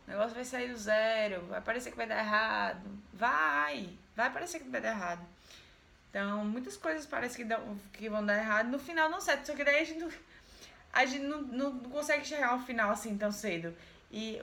O 0.06 0.10
negócio 0.10 0.34
vai 0.34 0.44
sair 0.44 0.68
do 0.68 0.76
zero, 0.76 1.42
vai 1.46 1.60
parecer 1.60 1.90
que 1.90 1.96
vai 1.96 2.06
dar 2.06 2.18
errado. 2.18 2.86
Vai, 3.12 3.88
vai 4.14 4.30
parecer 4.30 4.60
que 4.60 4.68
vai 4.68 4.80
dar 4.80 4.90
errado. 4.90 5.26
Então, 6.10 6.44
muitas 6.44 6.76
coisas 6.76 7.06
parecem 7.06 7.46
que, 7.46 7.56
que 7.98 8.08
vão 8.08 8.24
dar 8.24 8.36
errado, 8.36 8.68
no 8.68 8.78
final 8.78 9.10
não 9.10 9.20
certo. 9.20 9.46
Só 9.46 9.54
que 9.54 9.64
daí 9.64 9.80
a 9.80 9.84
gente 9.84 10.00
não, 10.00 10.10
a 10.92 11.06
gente 11.06 11.24
não, 11.24 11.42
não 11.42 11.78
consegue 11.90 12.24
chegar 12.24 12.50
ao 12.50 12.60
final 12.60 12.90
assim 12.90 13.16
tão 13.18 13.32
cedo. 13.32 13.74
E 14.12 14.40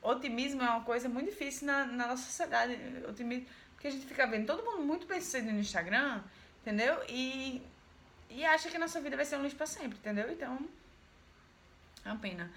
otimismo 0.00 0.62
é 0.62 0.70
uma 0.70 0.82
coisa 0.82 1.08
muito 1.08 1.30
difícil 1.30 1.66
na, 1.66 1.84
na 1.84 2.06
nossa 2.08 2.24
sociedade. 2.24 2.78
Otimismo, 3.08 3.46
porque 3.74 3.88
a 3.88 3.90
gente 3.90 4.06
fica 4.06 4.26
vendo 4.26 4.46
todo 4.46 4.64
mundo 4.64 4.82
muito 4.84 5.06
bem 5.06 5.20
sucedido 5.20 5.52
no 5.52 5.60
Instagram, 5.60 6.22
entendeu? 6.62 6.96
E, 7.08 7.60
e 8.34 8.44
acha 8.44 8.70
que 8.70 8.78
nossa 8.78 9.00
vida 9.00 9.16
vai 9.16 9.24
ser 9.24 9.36
um 9.36 9.42
lixo 9.42 9.56
pra 9.56 9.66
sempre, 9.66 9.98
entendeu? 9.98 10.30
Então, 10.30 10.58
é 12.04 12.08
uma 12.10 12.18
pena. 12.18 12.50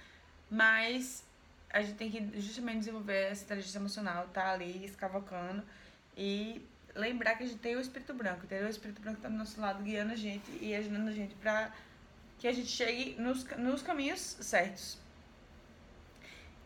Mas 0.50 1.24
a 1.70 1.82
gente 1.82 1.96
tem 1.96 2.10
que 2.10 2.42
justamente 2.42 2.80
desenvolver 2.80 3.32
essa 3.32 3.44
inteligência 3.44 3.78
emocional, 3.78 4.28
tá 4.34 4.52
ali 4.52 4.86
escavocando 4.86 5.64
e 6.16 6.62
lembrar 6.96 7.36
que 7.36 7.44
a 7.44 7.48
gente 7.48 7.60
tem 7.60 7.76
o 7.76 7.82
espírito 7.82 8.14
branco, 8.14 8.46
entendeu? 8.46 8.68
O 8.68 8.70
espírito 8.70 9.02
branco 9.02 9.20
tá 9.20 9.28
do 9.28 9.36
nosso 9.36 9.60
lado 9.60 9.84
guiando 9.84 10.14
a 10.14 10.16
gente 10.16 10.50
e 10.62 10.74
ajudando 10.74 11.10
a 11.10 11.12
gente 11.12 11.36
pra 11.36 11.72
que 12.40 12.48
a 12.48 12.54
gente 12.54 12.70
chegue 12.70 13.16
nos, 13.20 13.44
nos 13.58 13.82
caminhos 13.82 14.20
certos. 14.20 14.98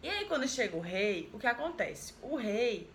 E 0.02 0.10
aí, 0.10 0.26
quando 0.26 0.48
chega 0.48 0.78
o 0.78 0.80
rei, 0.80 1.30
o 1.34 1.40
que 1.40 1.48
acontece? 1.48 2.14
O 2.22 2.36
rei, 2.36 2.90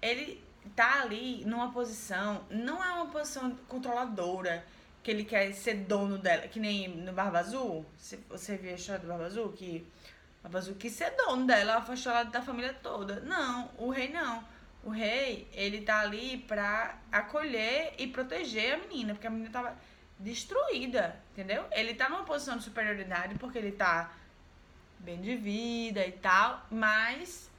ele 0.00 0.42
tá 0.76 1.02
ali 1.02 1.44
numa 1.44 1.72
posição, 1.72 2.44
não 2.50 2.82
é 2.82 2.90
uma 2.92 3.06
posição 3.06 3.56
controladora, 3.68 4.64
que 5.04 5.10
ele 5.10 5.24
quer 5.24 5.52
ser 5.52 5.74
dono 5.74 6.16
dela, 6.16 6.48
que 6.48 6.58
nem 6.58 6.88
no 6.88 7.12
Barba 7.12 7.38
Azul. 7.38 7.84
Você 8.30 8.56
viu 8.56 8.72
a 8.72 8.74
história 8.74 9.02
do 9.02 9.06
Barba 9.06 9.26
Azul, 9.26 9.52
que 9.52 9.86
o 10.40 10.42
Barba 10.44 10.58
Azul 10.58 10.74
quis 10.76 10.94
ser 10.94 11.10
dono 11.10 11.46
dela, 11.46 11.84
ela 12.06 12.22
da 12.24 12.40
família 12.40 12.72
toda. 12.72 13.20
Não, 13.20 13.70
o 13.76 13.90
rei 13.90 14.08
não. 14.08 14.42
O 14.82 14.88
rei, 14.88 15.46
ele 15.52 15.82
tá 15.82 16.00
ali 16.00 16.38
pra 16.38 16.98
acolher 17.12 17.92
e 17.98 18.06
proteger 18.06 18.74
a 18.74 18.78
menina, 18.78 19.12
porque 19.12 19.26
a 19.26 19.30
menina 19.30 19.50
tava 19.50 19.76
destruída, 20.18 21.20
entendeu? 21.32 21.66
Ele 21.70 21.94
tá 21.94 22.08
numa 22.08 22.24
posição 22.24 22.56
de 22.56 22.64
superioridade 22.64 23.34
porque 23.34 23.58
ele 23.58 23.72
tá 23.72 24.10
bem 24.98 25.20
de 25.20 25.36
vida 25.36 26.06
e 26.06 26.12
tal, 26.12 26.66
mas 26.70 27.50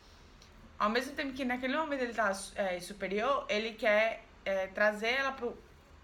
ao 0.80 0.90
mesmo 0.90 1.14
tempo 1.14 1.34
que 1.34 1.46
naquele 1.46 1.78
momento 1.78 2.02
ele 2.02 2.14
tá 2.14 2.32
é, 2.56 2.80
superior, 2.80 3.46
ele 3.50 3.74
quer 3.74 4.24
é, 4.44 4.66
trazer 4.68 5.10
ela 5.10 5.32
pro, 5.32 5.56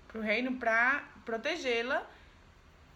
pro 0.08 0.22
reino 0.22 0.58
pra 0.58 1.11
protegê-la 1.26 2.06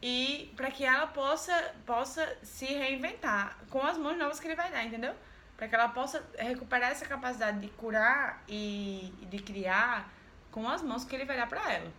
e 0.02 0.54
para 0.56 0.70
que 0.70 0.84
ela 0.84 1.08
possa, 1.08 1.74
possa 1.86 2.38
se 2.44 2.66
reinventar 2.66 3.58
com 3.70 3.82
as 3.82 3.98
mãos 3.98 4.18
novas 4.18 4.40
que 4.40 4.48
ele 4.48 4.56
vai 4.56 4.72
dar, 4.72 4.84
entendeu? 4.84 5.16
Para 5.58 5.68
que 5.68 5.76
ela 5.76 5.90
possa 5.90 6.24
recuperar 6.38 6.92
essa 6.92 7.06
capacidade 7.06 7.60
de 7.60 7.70
curar 7.70 8.44
e, 8.48 9.14
de 9.30 9.40
criar 9.40 10.12
com 10.52 10.68
as 10.68 10.82
mãos 10.82 11.06
que 11.06 11.16
ele 11.16 11.26
vai 11.26 11.38
dar 11.38 11.48
para 11.48 11.74
ela. 11.74 11.92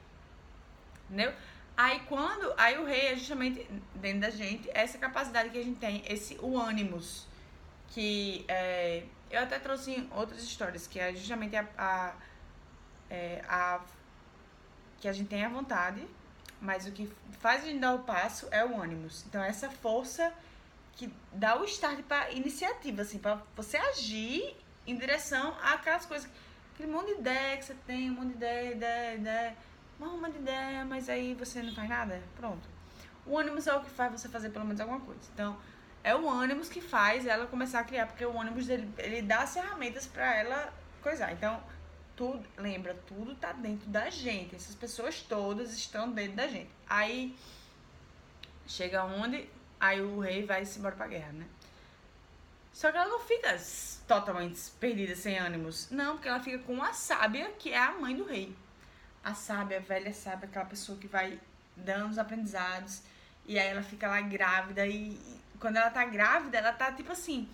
Entendeu? 1.07 1.33
Aí 1.77 2.01
quando. 2.09 2.55
Aí 2.57 2.79
o 2.79 2.85
rei 2.85 3.09
é 3.09 3.17
justamente 3.17 3.69
dentro 3.95 4.21
da 4.21 4.31
gente 4.31 4.71
essa 4.73 4.99
capacidade 4.99 5.51
que 5.51 5.59
a 5.59 5.63
gente 5.63 5.79
tem, 5.79 6.03
esse 6.09 6.39
o 6.41 6.59
ânimos. 6.59 7.27
Que 7.89 8.45
é, 8.49 9.05
eu 9.31 9.43
até 9.43 9.59
trouxe 9.59 9.93
em 9.93 10.09
outras 10.13 10.43
histórias, 10.43 10.87
que 10.87 10.99
é 10.99 11.15
justamente 11.15 11.57
a, 11.57 11.67
a, 11.77 12.15
é, 13.11 13.45
a. 13.49 13.81
que 15.01 15.09
a 15.09 15.13
gente 15.13 15.29
tem 15.29 15.45
a 15.45 15.49
vontade, 15.49 16.07
mas 16.61 16.87
o 16.87 16.93
que 16.93 17.11
faz 17.39 17.63
a 17.63 17.67
gente 17.67 17.81
dar 17.81 17.95
o 17.95 18.01
passo 18.01 18.49
é 18.51 18.65
o 18.65 18.81
ânimos. 18.81 19.25
Então 19.29 19.43
essa 19.43 19.71
força 19.71 20.33
que 20.95 21.13
dá 21.33 21.61
o 21.61 21.65
start 21.65 22.03
para 22.03 22.31
iniciativa, 22.33 23.03
assim, 23.03 23.19
para 23.19 23.43
você 23.55 23.77
agir 23.77 24.57
em 24.87 24.97
direção 24.97 25.55
àquelas 25.63 26.07
coisas. 26.07 26.29
Aquele 26.75 26.91
monte 26.91 27.07
de 27.07 27.21
ideia 27.21 27.57
que 27.57 27.65
você 27.65 27.75
tem, 27.87 28.11
um 28.11 28.15
monte 28.15 28.29
de 28.29 28.35
ideia, 28.35 28.73
ideia, 28.73 29.15
ideia 29.15 29.57
uma 29.99 30.31
de 30.31 30.39
ideia, 30.39 30.85
mas 30.85 31.09
aí 31.09 31.35
você 31.35 31.63
não 31.63 31.75
faz 31.75 31.89
nada? 31.89 32.23
Pronto. 32.37 32.69
O 33.25 33.39
ânimos 33.39 33.67
é 33.67 33.75
o 33.75 33.81
que 33.81 33.91
faz 33.91 34.13
você 34.13 34.29
fazer 34.29 34.51
pelo 34.51 34.65
menos 34.65 34.81
alguma 34.81 35.01
coisa. 35.01 35.21
Então, 35.33 35.57
é 36.05 36.15
o 36.15 36.29
ânimos 36.29 36.69
que 36.69 36.81
faz 36.81 37.27
ela 37.27 37.47
começar 37.47 37.81
a 37.81 37.85
criar, 37.85 38.07
porque 38.07 38.25
o 38.25 38.41
ânimos 38.41 38.67
dele, 38.67 38.89
ele 38.99 39.23
dá 39.23 39.41
as 39.41 39.55
ferramentas 39.55 40.07
para 40.07 40.37
ela 40.37 40.73
coisar. 41.03 41.33
Então, 41.33 41.61
tudo, 42.17 42.45
lembra, 42.57 42.95
tudo 43.07 43.35
tá 43.37 43.53
dentro 43.53 43.89
da 43.89 44.11
gente. 44.11 44.57
Essas 44.57 44.75
pessoas 44.75 45.21
todas 45.21 45.75
estão 45.75 46.11
dentro 46.11 46.37
da 46.37 46.49
gente. 46.49 46.71
Aí 46.89 47.37
chega 48.67 49.05
onde 49.05 49.49
aí 49.79 50.01
o 50.01 50.19
rei 50.19 50.45
vai 50.45 50.65
se 50.65 50.79
embora 50.79 50.97
pra 50.97 51.07
guerra, 51.07 51.33
né? 51.33 51.47
Só 52.73 52.91
que 52.91 52.97
ela 52.99 53.09
não 53.09 53.21
fica 53.21 53.57
totalmente 54.07 54.71
perdida, 54.81 55.15
sem 55.15 55.39
ânimos. 55.39 55.91
Não, 55.91 56.15
porque 56.15 56.29
ela 56.29 56.41
fica 56.41 56.59
com 56.59 56.83
a 56.83 56.93
sábia, 56.93 57.51
que 57.59 57.73
é 57.73 57.79
a 57.79 57.93
mãe 57.93 58.15
do 58.17 58.25
rei 58.25 58.55
a 59.27 59.35
sábia, 59.35 59.79
a 59.79 59.81
velha 59.81 60.15
sábia, 60.15 60.47
aquela 60.47 60.67
pessoa 60.67 60.97
que 60.97 61.09
vai 61.09 61.41
dando 61.77 62.11
os 62.11 62.17
aprendizados. 62.17 63.03
E 63.45 63.59
aí 63.59 63.67
ela 63.67 63.83
fica 63.83 64.07
lá 64.07 64.21
grávida 64.21 64.87
e, 64.87 65.15
e 65.15 65.41
quando 65.59 65.79
ela 65.79 65.91
tá 65.91 66.05
grávida, 66.05 66.59
ela 66.59 66.73
tá 66.73 66.93
tipo 66.93 67.11
assim, 67.11 67.49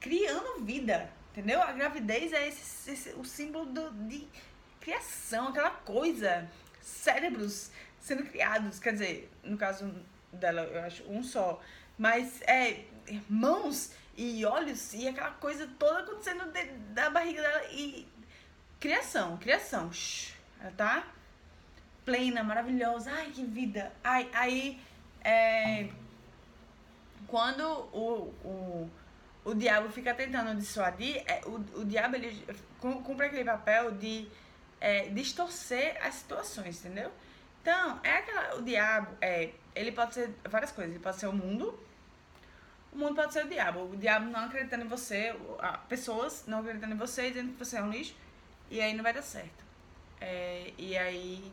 criando 0.00 0.64
vida, 0.64 1.10
entendeu? 1.36 1.60
A 1.62 1.72
gravidez 1.72 2.32
é 2.32 2.48
esse, 2.48 2.90
esse 2.90 3.10
o 3.10 3.24
símbolo 3.24 3.66
do, 3.66 3.90
de 4.08 4.26
criação, 4.80 5.48
aquela 5.48 5.70
coisa, 5.70 6.50
cérebros 6.80 7.70
sendo 8.00 8.24
criados, 8.24 8.78
quer 8.78 8.92
dizer, 8.92 9.30
no 9.42 9.58
caso 9.58 9.92
dela, 10.32 10.62
eu 10.62 10.80
acho 10.82 11.02
um 11.10 11.22
só, 11.22 11.60
mas 11.98 12.40
é 12.42 12.84
mãos 13.28 13.90
e 14.16 14.44
olhos 14.46 14.94
e 14.94 15.06
aquela 15.06 15.32
coisa 15.32 15.68
toda 15.78 16.00
acontecendo 16.00 16.50
de, 16.52 16.64
da 16.94 17.10
barriga 17.10 17.42
dela 17.42 17.64
e 17.72 18.08
criação, 18.80 19.36
criação. 19.36 19.90
Ela 20.60 20.72
tá 20.72 21.06
plena, 22.04 22.42
maravilhosa. 22.42 23.10
Ai, 23.12 23.30
que 23.30 23.44
vida. 23.44 23.92
Ai, 24.02 24.30
aí, 24.32 24.80
é, 25.22 25.90
quando 27.26 27.62
o, 27.92 28.32
o, 28.44 28.90
o 29.46 29.54
diabo 29.54 29.88
fica 29.90 30.12
tentando 30.12 30.58
dissuadir, 30.58 31.22
é, 31.24 31.40
o, 31.46 31.54
o 31.80 31.84
diabo 31.84 32.16
ele 32.16 32.44
cumpre 32.80 33.26
aquele 33.26 33.44
papel 33.44 33.92
de 33.92 34.28
é, 34.80 35.08
distorcer 35.10 35.96
as 36.04 36.16
situações, 36.16 36.84
entendeu? 36.84 37.12
Então, 37.62 38.00
é 38.02 38.16
aquela, 38.16 38.56
o 38.56 38.62
diabo, 38.62 39.16
é, 39.20 39.52
ele 39.72 39.92
pode 39.92 40.14
ser 40.14 40.34
várias 40.48 40.72
coisas. 40.72 40.92
Ele 40.92 41.02
pode 41.02 41.16
ser 41.18 41.28
o 41.28 41.32
mundo, 41.32 41.78
o 42.92 42.98
mundo 42.98 43.14
pode 43.14 43.32
ser 43.32 43.44
o 43.44 43.48
diabo. 43.48 43.84
O 43.84 43.96
diabo 43.96 44.26
não 44.26 44.46
acreditando 44.46 44.84
em 44.84 44.88
você, 44.88 45.32
pessoas 45.88 46.44
não 46.48 46.58
acreditando 46.58 46.94
em 46.94 46.98
você, 46.98 47.28
dizendo 47.28 47.52
que 47.52 47.58
você 47.64 47.76
é 47.76 47.82
um 47.82 47.90
lixo, 47.90 48.16
e 48.68 48.80
aí 48.80 48.94
não 48.94 49.04
vai 49.04 49.12
dar 49.12 49.22
certo. 49.22 49.64
É, 50.20 50.72
e 50.76 50.98
aí 50.98 51.52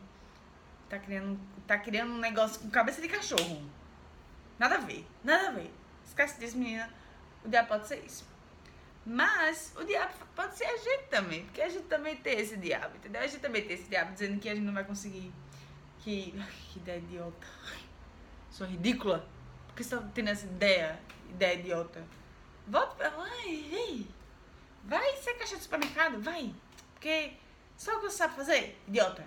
tá 0.88 0.98
criando, 0.98 1.38
tá 1.64 1.78
criando 1.78 2.12
um 2.12 2.18
negócio 2.18 2.60
com 2.60 2.68
cabeça 2.70 3.00
de 3.00 3.06
cachorro. 3.06 3.62
Nada 4.58 4.76
a 4.76 4.78
ver, 4.78 5.06
nada 5.22 5.48
a 5.48 5.52
ver. 5.52 5.72
Esquece 6.04 6.40
disso, 6.40 6.58
menina. 6.58 6.90
O 7.44 7.48
diabo 7.48 7.68
pode 7.68 7.86
ser 7.86 8.04
isso. 8.04 8.24
Mas 9.06 9.74
o 9.76 9.84
diabo 9.84 10.14
pode 10.34 10.56
ser 10.56 10.64
a 10.64 10.76
gente 10.78 11.04
também, 11.10 11.44
porque 11.44 11.60
a 11.60 11.68
gente 11.68 11.84
também 11.84 12.16
tem 12.16 12.38
esse 12.38 12.56
diabo, 12.56 12.96
entendeu? 12.96 13.20
A 13.20 13.26
gente 13.26 13.40
também 13.40 13.62
tem 13.62 13.74
esse 13.74 13.88
diabo 13.88 14.12
dizendo 14.12 14.40
que 14.40 14.48
a 14.48 14.54
gente 14.54 14.64
não 14.64 14.72
vai 14.72 14.84
conseguir. 14.84 15.30
Que. 15.98 16.34
Que 16.72 16.78
ideia 16.78 16.98
idiota. 16.98 17.46
Sou 18.50 18.66
ridícula. 18.66 19.26
Por 19.68 19.76
que 19.76 19.84
você 19.84 19.96
tá 19.96 20.08
tendo 20.14 20.30
essa 20.30 20.46
ideia? 20.46 20.98
Ideia 21.28 21.58
idiota. 21.58 22.02
Volta 22.66 22.94
pra. 22.94 23.10
Vai, 23.10 24.06
vai 24.84 25.16
ser 25.16 25.34
caixa 25.34 25.56
de 25.56 25.62
supermercado, 25.62 26.20
vai. 26.22 26.54
Porque 26.94 27.34
só 27.76 27.92
o 27.92 28.00
que 28.00 28.10
você 28.10 28.16
sabe 28.16 28.36
fazer? 28.36 28.80
Idiota. 28.88 29.24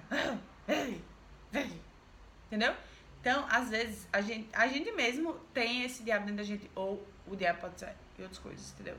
Entendeu? 2.48 2.76
Então, 3.22 3.46
às 3.50 3.70
vezes, 3.70 4.08
a 4.12 4.22
gente, 4.22 4.50
a 4.54 4.68
gente 4.68 4.92
mesmo 4.94 5.34
tem 5.54 5.84
esse 5.84 6.02
diabo 6.04 6.26
dentro 6.26 6.38
da 6.38 6.44
gente, 6.44 6.72
ou 6.74 7.06
o 7.28 7.36
diabo 7.36 7.62
pode 7.62 7.80
ser 7.80 7.96
e 8.18 8.22
outras 8.22 8.40
coisas, 8.40 8.72
entendeu? 8.74 8.98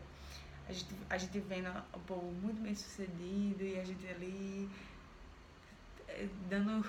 A 0.68 0.72
gente, 0.72 0.94
a 1.08 1.18
gente 1.18 1.40
vendo 1.40 1.70
o 1.92 1.98
povo 2.00 2.30
muito 2.30 2.60
bem 2.60 2.74
sucedido 2.74 3.62
e 3.62 3.80
a 3.80 3.84
gente 3.84 4.06
ali 4.06 4.68
eh, 6.08 6.28
dando 6.48 6.84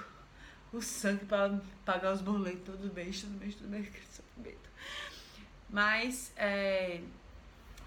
o 0.72 0.82
sangue 0.82 1.26
para 1.26 1.60
pagar 1.86 2.14
os 2.14 2.22
boletos 2.22 2.64
todo 2.66 2.94
mês, 2.94 3.22
todo 3.22 3.32
mês, 3.40 3.56
todo 3.56 3.70
mês, 3.70 3.88
sofrimento. 4.12 4.70
Mas, 5.70 6.32
é, 6.36 7.02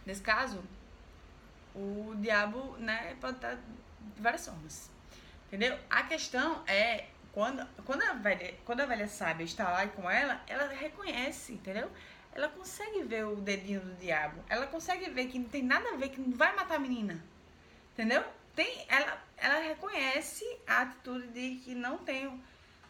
nesse 0.07 0.23
caso, 0.23 0.63
o 1.75 2.15
diabo, 2.17 2.77
né, 2.79 3.17
pode 3.21 3.37
estar 3.37 3.55
de 3.55 4.23
várias 4.23 4.47
formas. 4.47 4.91
Entendeu? 5.47 5.79
A 5.91 6.05
questão 6.05 6.63
é 6.67 7.07
quando, 7.33 7.67
quando, 7.85 8.03
a 8.03 8.15
velha, 8.15 8.55
quando 8.65 8.81
a 8.81 8.87
velha 8.87 9.09
sábia 9.09 9.45
está 9.45 9.71
lá 9.71 9.87
com 9.89 10.09
ela, 10.11 10.43
ela 10.47 10.69
reconhece, 10.69 11.53
entendeu? 11.55 11.91
Ela 12.35 12.49
consegue 12.49 13.03
ver 13.03 13.27
o 13.27 13.37
dedinho 13.37 13.81
do 13.81 13.95
diabo. 13.97 14.43
Ela 14.49 14.67
consegue 14.67 15.11
ver 15.11 15.27
que 15.27 15.39
não 15.39 15.49
tem 15.49 15.63
nada 15.63 15.91
a 15.91 15.97
ver, 15.97 16.09
que 16.09 16.21
não 16.21 16.33
vai 16.33 16.55
matar 16.57 16.77
a 16.77 16.79
menina. 16.79 17.23
Entendeu? 17.93 18.25
Tem, 18.55 18.85
ela, 18.89 19.23
ela 19.37 19.61
reconhece 19.61 20.45
a 20.67 20.83
atitude 20.83 21.29
de 21.29 21.57
que 21.57 21.75
não 21.75 21.99
tem, 21.99 22.41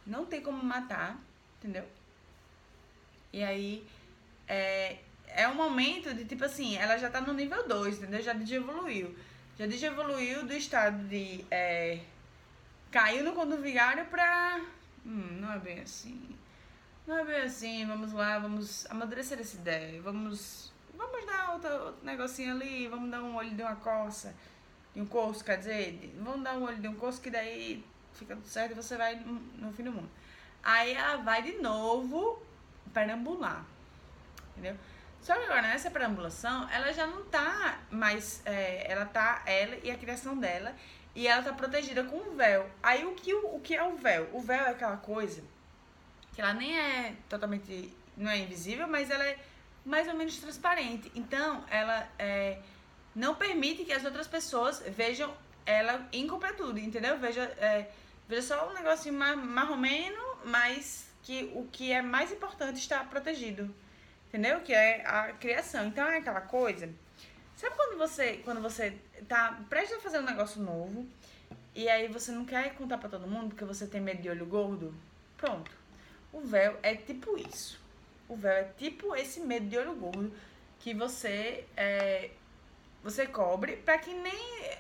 não 0.07 0.27
tem 0.27 0.41
como 0.41 0.63
matar, 0.63 1.19
entendeu? 1.59 1.85
E 3.33 3.43
aí 3.43 3.87
é, 4.47 4.99
é 5.29 5.49
um 5.49 5.55
momento 5.55 6.13
de 6.15 6.25
tipo 6.25 6.45
assim, 6.45 6.77
ela 6.77 6.97
já 6.99 7.11
tá 7.11 7.21
no 7.21 7.33
nível 7.33 7.67
2, 7.67 7.99
entendeu? 7.99 8.23
Já 8.23 8.35
evoluiu. 8.35 9.17
Já 9.59 9.87
evoluiu 9.87 10.45
do 10.45 10.53
estado 10.53 11.07
de 11.09 11.45
é, 11.51 12.01
caiu 12.91 13.25
no 13.25 13.33
conto 13.33 13.57
vigário 13.57 14.05
pra. 14.07 14.61
Hum, 15.05 15.39
não 15.41 15.53
é 15.53 15.59
bem 15.59 15.81
assim. 15.81 16.37
Não 17.05 17.19
é 17.19 17.25
bem 17.25 17.43
assim, 17.43 17.85
vamos 17.85 18.13
lá, 18.13 18.39
vamos 18.39 18.89
amadurecer 18.89 19.39
essa 19.41 19.57
ideia. 19.57 20.01
Vamos. 20.01 20.73
Vamos 20.95 21.27
dar 21.27 21.53
outro, 21.53 21.97
negocinho 22.05 22.55
ali, 22.55 22.87
vamos 22.87 23.11
dar 23.11 23.21
um 23.23 23.35
olho 23.35 23.51
de 23.51 23.61
uma 23.61 23.75
coça. 23.75 24.33
De 24.95 25.01
um 25.01 25.07
curso, 25.07 25.45
quer 25.45 25.59
dizer, 25.59 26.15
vamos 26.21 26.45
dar 26.45 26.55
um 26.55 26.63
olho 26.63 26.77
de 26.77 26.87
um 26.87 26.95
curso 26.95 27.21
que 27.21 27.29
daí 27.29 27.85
fica 28.13 28.37
tudo 28.37 28.47
certo 28.47 28.73
e 28.73 28.75
você 28.75 28.97
vai 28.97 29.17
no, 29.17 29.33
no 29.33 29.73
fim 29.73 29.83
do 29.83 29.91
mundo. 29.91 30.09
Aí 30.63 30.93
ela 30.93 31.17
vai 31.17 31.43
de 31.43 31.55
novo 31.55 32.41
perambular. 32.95 33.65
Entendeu? 34.53 34.77
Só 35.21 35.35
que 35.35 35.43
agora 35.43 35.63
nessa 35.63 35.91
perambulação, 35.91 36.71
ela 36.71 36.93
já 36.93 37.07
não 37.07 37.25
tá 37.25 37.81
mais. 37.91 38.43
É, 38.45 38.93
ela 38.93 39.07
tá, 39.07 39.43
ela 39.45 39.77
e 39.83 39.91
a 39.91 39.99
criação 39.99 40.37
dela, 40.39 40.73
e 41.17 41.27
ela 41.27 41.43
tá 41.43 41.53
protegida 41.53 42.05
com 42.05 42.17
um 42.17 42.37
véu. 42.37 42.71
Aí 42.81 43.05
o 43.05 43.15
que, 43.15 43.35
o, 43.35 43.57
o 43.57 43.61
que 43.61 43.75
é 43.75 43.83
o 43.83 43.97
véu? 43.97 44.29
O 44.33 44.41
véu 44.41 44.67
é 44.67 44.71
aquela 44.71 44.99
coisa 44.99 45.43
que 46.33 46.41
ela 46.41 46.55
nem 46.55 46.79
é 46.79 47.15
totalmente. 47.29 47.93
não 48.17 48.31
é 48.31 48.39
invisível, 48.39 48.87
mas 48.87 49.11
ela 49.11 49.25
é 49.25 49.39
mais 49.85 50.09
ou 50.09 50.15
menos 50.15 50.37
transparente. 50.39 51.11
Então, 51.15 51.65
ela 51.71 52.09
é, 52.19 52.59
não 53.15 53.35
permite 53.35 53.85
que 53.85 53.93
as 53.93 54.05
outras 54.05 54.27
pessoas 54.27 54.83
vejam 54.89 55.33
ela 55.65 56.09
em 56.13 56.27
completude, 56.27 56.81
entendeu? 56.81 57.19
Veja, 57.19 57.43
é, 57.59 57.91
veja 58.29 58.43
só 58.43 58.71
um 58.71 58.75
negocinho 58.75 59.15
ou 59.71 59.77
menos, 59.77 60.39
mas 60.45 61.07
que 61.23 61.53
o 61.55 61.67
que 61.71 61.93
é 61.93 62.03
mais 62.03 62.33
importante 62.33 62.79
está 62.79 63.05
protegido. 63.05 63.73
Entendeu? 64.29 64.61
Que 64.61 64.73
é 64.73 65.07
a 65.07 65.33
criação. 65.33 65.87
Então 65.87 66.07
é 66.07 66.19
aquela 66.19 66.41
coisa. 66.41 66.89
Sabe 67.55 67.77
quando 67.77 67.99
você, 67.99 68.39
quando 68.39 68.61
você 68.61 68.99
tá 69.29 69.61
prestes 69.69 69.99
a 69.99 70.01
fazer 70.01 70.19
um 70.19 70.25
negócio 70.25 70.61
novo 70.61 71.07
e 71.75 71.89
aí 71.89 72.09
você 72.09 72.33
não 72.33 72.45
quer 72.45 72.75
contar 72.75 72.99
para 72.99 73.09
todo 73.09 73.27
mundo 73.27 73.51
porque 73.51 73.65
você 73.65 73.87
tem 73.87 74.01
medo 74.01 74.23
de 74.23 74.31
olho 74.31 74.47
gordo? 74.47 74.95
Pronto. 75.37 75.82
O 76.33 76.41
véu 76.41 76.79
é 76.83 76.95
tipo 76.95 77.37
isso. 77.37 77.81
O 78.29 78.37
véu 78.37 78.53
é 78.53 78.65
tipo 78.79 79.15
esse 79.15 79.41
medo 79.41 79.67
de 79.67 79.77
olho 79.77 79.95
gordo 79.95 80.33
que 80.81 80.95
você 80.95 81.65
é, 81.77 82.31
você 83.03 83.27
cobre 83.27 83.77
para 83.77 83.99
que 83.99 84.13
nem 84.15 84.71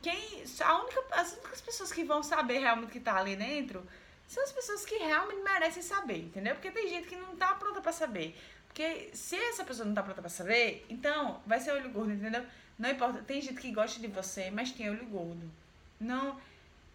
quem 0.00 0.44
a 0.60 0.80
única 0.80 1.02
as 1.12 1.32
únicas 1.34 1.60
pessoas 1.60 1.92
que 1.92 2.04
vão 2.04 2.22
saber 2.22 2.58
realmente 2.58 2.92
que 2.92 3.00
tá 3.00 3.16
ali 3.16 3.36
dentro 3.36 3.86
são 4.26 4.42
as 4.42 4.52
pessoas 4.52 4.84
que 4.86 4.96
realmente 4.96 5.42
merecem 5.42 5.82
saber, 5.82 6.18
entendeu? 6.18 6.54
Porque 6.54 6.70
tem 6.70 6.88
gente 6.88 7.06
que 7.06 7.16
não 7.16 7.36
tá 7.36 7.54
pronta 7.54 7.82
para 7.82 7.92
saber. 7.92 8.34
Porque 8.66 9.10
se 9.12 9.36
essa 9.36 9.62
pessoa 9.62 9.84
não 9.84 9.94
tá 9.94 10.02
pronta 10.02 10.22
pra 10.22 10.30
saber, 10.30 10.86
então 10.88 11.42
vai 11.46 11.60
ser 11.60 11.72
olho 11.72 11.90
gordo, 11.90 12.12
entendeu? 12.12 12.42
Não 12.78 12.90
importa. 12.90 13.22
Tem 13.22 13.42
gente 13.42 13.60
que 13.60 13.70
gosta 13.70 14.00
de 14.00 14.06
você, 14.06 14.50
mas 14.50 14.72
tem 14.72 14.88
olho 14.88 15.04
gordo. 15.06 15.50
Não. 16.00 16.40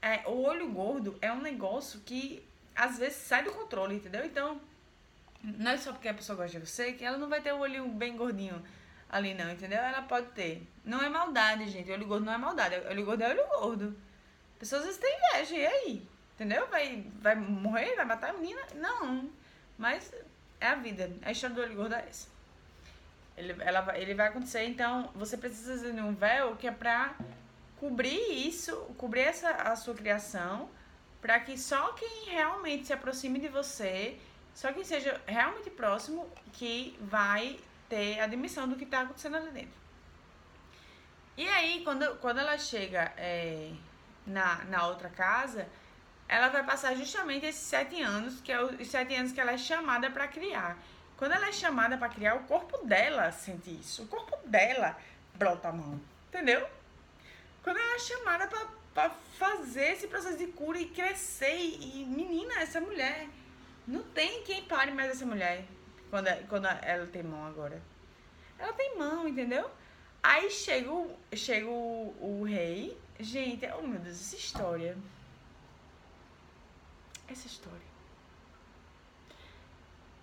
É, 0.02 0.28
o 0.28 0.42
olho 0.42 0.68
gordo 0.70 1.18
é 1.22 1.32
um 1.32 1.42
negócio 1.42 2.00
que 2.00 2.44
às 2.78 3.00
vezes 3.00 3.18
sai 3.18 3.44
do 3.44 3.52
controle, 3.52 3.96
entendeu? 3.96 4.24
Então, 4.24 4.62
não 5.44 5.72
é 5.72 5.78
só 5.78 5.92
porque 5.92 6.08
a 6.08 6.14
pessoa 6.14 6.36
gosta 6.38 6.60
de 6.60 6.66
você 6.66 6.94
que 6.94 7.04
ela 7.04 7.18
não 7.18 7.28
vai 7.28 7.42
ter 7.42 7.52
o 7.52 7.60
olho 7.60 7.88
bem 7.88 8.16
gordinho 8.16 8.64
ali, 9.10 9.34
não, 9.34 9.52
entendeu? 9.52 9.80
Ela 9.80 10.04
pode 10.04 10.28
ter. 10.28 10.68
Não 10.86 11.02
é 11.02 11.10
maldade, 11.10 11.68
gente. 11.70 11.92
Olho 11.92 12.06
gordo 12.06 12.26
não 12.26 12.34
é 12.34 12.38
maldade. 12.38 12.76
Olho 12.88 13.06
gordo 13.06 13.24
é 13.24 13.30
olho 13.30 13.48
gordo. 13.48 13.98
Pessoas 14.60 14.82
às 14.82 14.88
vezes 14.88 15.02
têm 15.02 15.18
inveja, 15.18 15.56
e 15.56 15.66
aí? 15.66 16.08
Entendeu? 16.36 16.68
Vai, 16.68 17.06
vai 17.20 17.36
morrer, 17.36 17.96
vai 17.96 18.06
matar 18.06 18.30
a 18.30 18.34
menina? 18.34 18.62
Não. 18.76 19.30
Mas 19.78 20.14
é 20.60 20.68
a 20.68 20.76
vida. 20.76 21.12
A 21.24 21.32
história 21.32 21.56
do 21.56 21.62
olho 21.62 21.76
gordo 21.76 21.96
é 21.96 22.06
essa. 22.08 22.28
Ele, 23.36 23.56
ela, 23.60 23.98
ele 23.98 24.14
vai 24.14 24.28
acontecer, 24.28 24.66
então 24.66 25.12
você 25.16 25.38
precisa 25.38 25.92
de 25.92 26.02
um 26.02 26.14
véu 26.14 26.56
que 26.56 26.68
é 26.68 26.72
pra 26.72 27.16
cobrir 27.80 28.48
isso, 28.48 28.76
cobrir 28.98 29.22
essa, 29.22 29.50
a 29.50 29.76
sua 29.76 29.94
criação, 29.94 30.70
para 31.28 31.42
que 31.42 31.58
só 31.58 31.92
quem 31.92 32.30
realmente 32.30 32.88
se 32.88 32.94
aproxime 32.94 33.38
de 33.38 33.50
você, 33.50 34.18
só 34.56 34.72
quem 34.72 34.86
seja 34.86 35.20
realmente 35.28 35.70
próximo, 35.70 36.26
que 36.54 36.98
vai 37.02 37.60
ter 37.90 38.22
a 38.22 38.24
admissão 38.24 38.66
do 38.66 38.78
que 38.78 38.86
está 38.86 39.02
acontecendo 39.02 39.36
ali 39.36 39.52
dentro. 39.52 39.78
E 41.36 41.46
aí, 41.50 41.82
quando, 41.84 42.16
quando 42.20 42.38
ela 42.38 42.58
chega 42.58 43.12
é, 43.18 43.74
na, 44.26 44.64
na 44.70 44.88
outra 44.88 45.10
casa, 45.10 45.68
ela 46.30 46.48
vai 46.48 46.64
passar 46.64 46.96
justamente 46.96 47.46
esses 47.46 47.62
sete 47.62 48.02
anos, 48.02 48.40
que 48.40 48.50
é 48.50 48.64
os 48.64 48.88
sete 48.88 49.14
anos 49.14 49.34
que 49.34 49.42
ela 49.42 49.52
é 49.52 49.58
chamada 49.58 50.10
para 50.10 50.30
criar. 50.30 50.78
Quando 51.18 51.34
ela 51.34 51.50
é 51.50 51.52
chamada 51.52 51.98
para 51.98 52.08
criar, 52.08 52.36
o 52.36 52.44
corpo 52.46 52.86
dela 52.86 53.34
sente 53.34 53.70
isso. 53.70 54.04
O 54.04 54.08
corpo 54.08 54.38
dela 54.48 54.98
brota 55.36 55.68
a 55.68 55.74
mão. 55.74 56.00
Entendeu? 56.30 56.66
Quando 57.62 57.80
ela 57.80 57.96
é 57.96 58.00
chamada 58.00 58.48
para 58.48 58.77
fazer 59.38 59.94
esse 59.94 60.08
processo 60.08 60.38
de 60.38 60.48
cura 60.48 60.80
e 60.80 60.90
crescer, 60.90 61.56
e, 61.56 62.02
e 62.02 62.06
menina, 62.06 62.62
essa 62.62 62.82
mulher. 62.82 63.28
Não 63.86 64.04
tem 64.04 64.44
quem 64.44 64.64
pare 64.64 64.92
mais 64.92 65.12
essa 65.12 65.26
mulher 65.26 65.66
quando, 66.10 66.28
quando 66.48 66.66
ela 66.66 67.08
tem 67.08 67.24
mão 67.24 67.46
agora. 67.46 67.82
Ela 68.60 68.74
tem 68.74 68.98
mão, 68.98 69.28
entendeu? 69.28 69.70
Aí 70.22 70.50
chega 70.50 70.92
o, 70.92 71.18
chega 71.34 71.68
o, 71.68 72.16
o 72.20 72.44
rei. 72.44 72.98
Gente, 73.20 73.66
oh 73.78 73.82
meu 73.82 74.00
Deus, 74.00 74.20
essa 74.20 74.36
história 74.36 74.98
essa 77.28 77.48
história. 77.48 77.88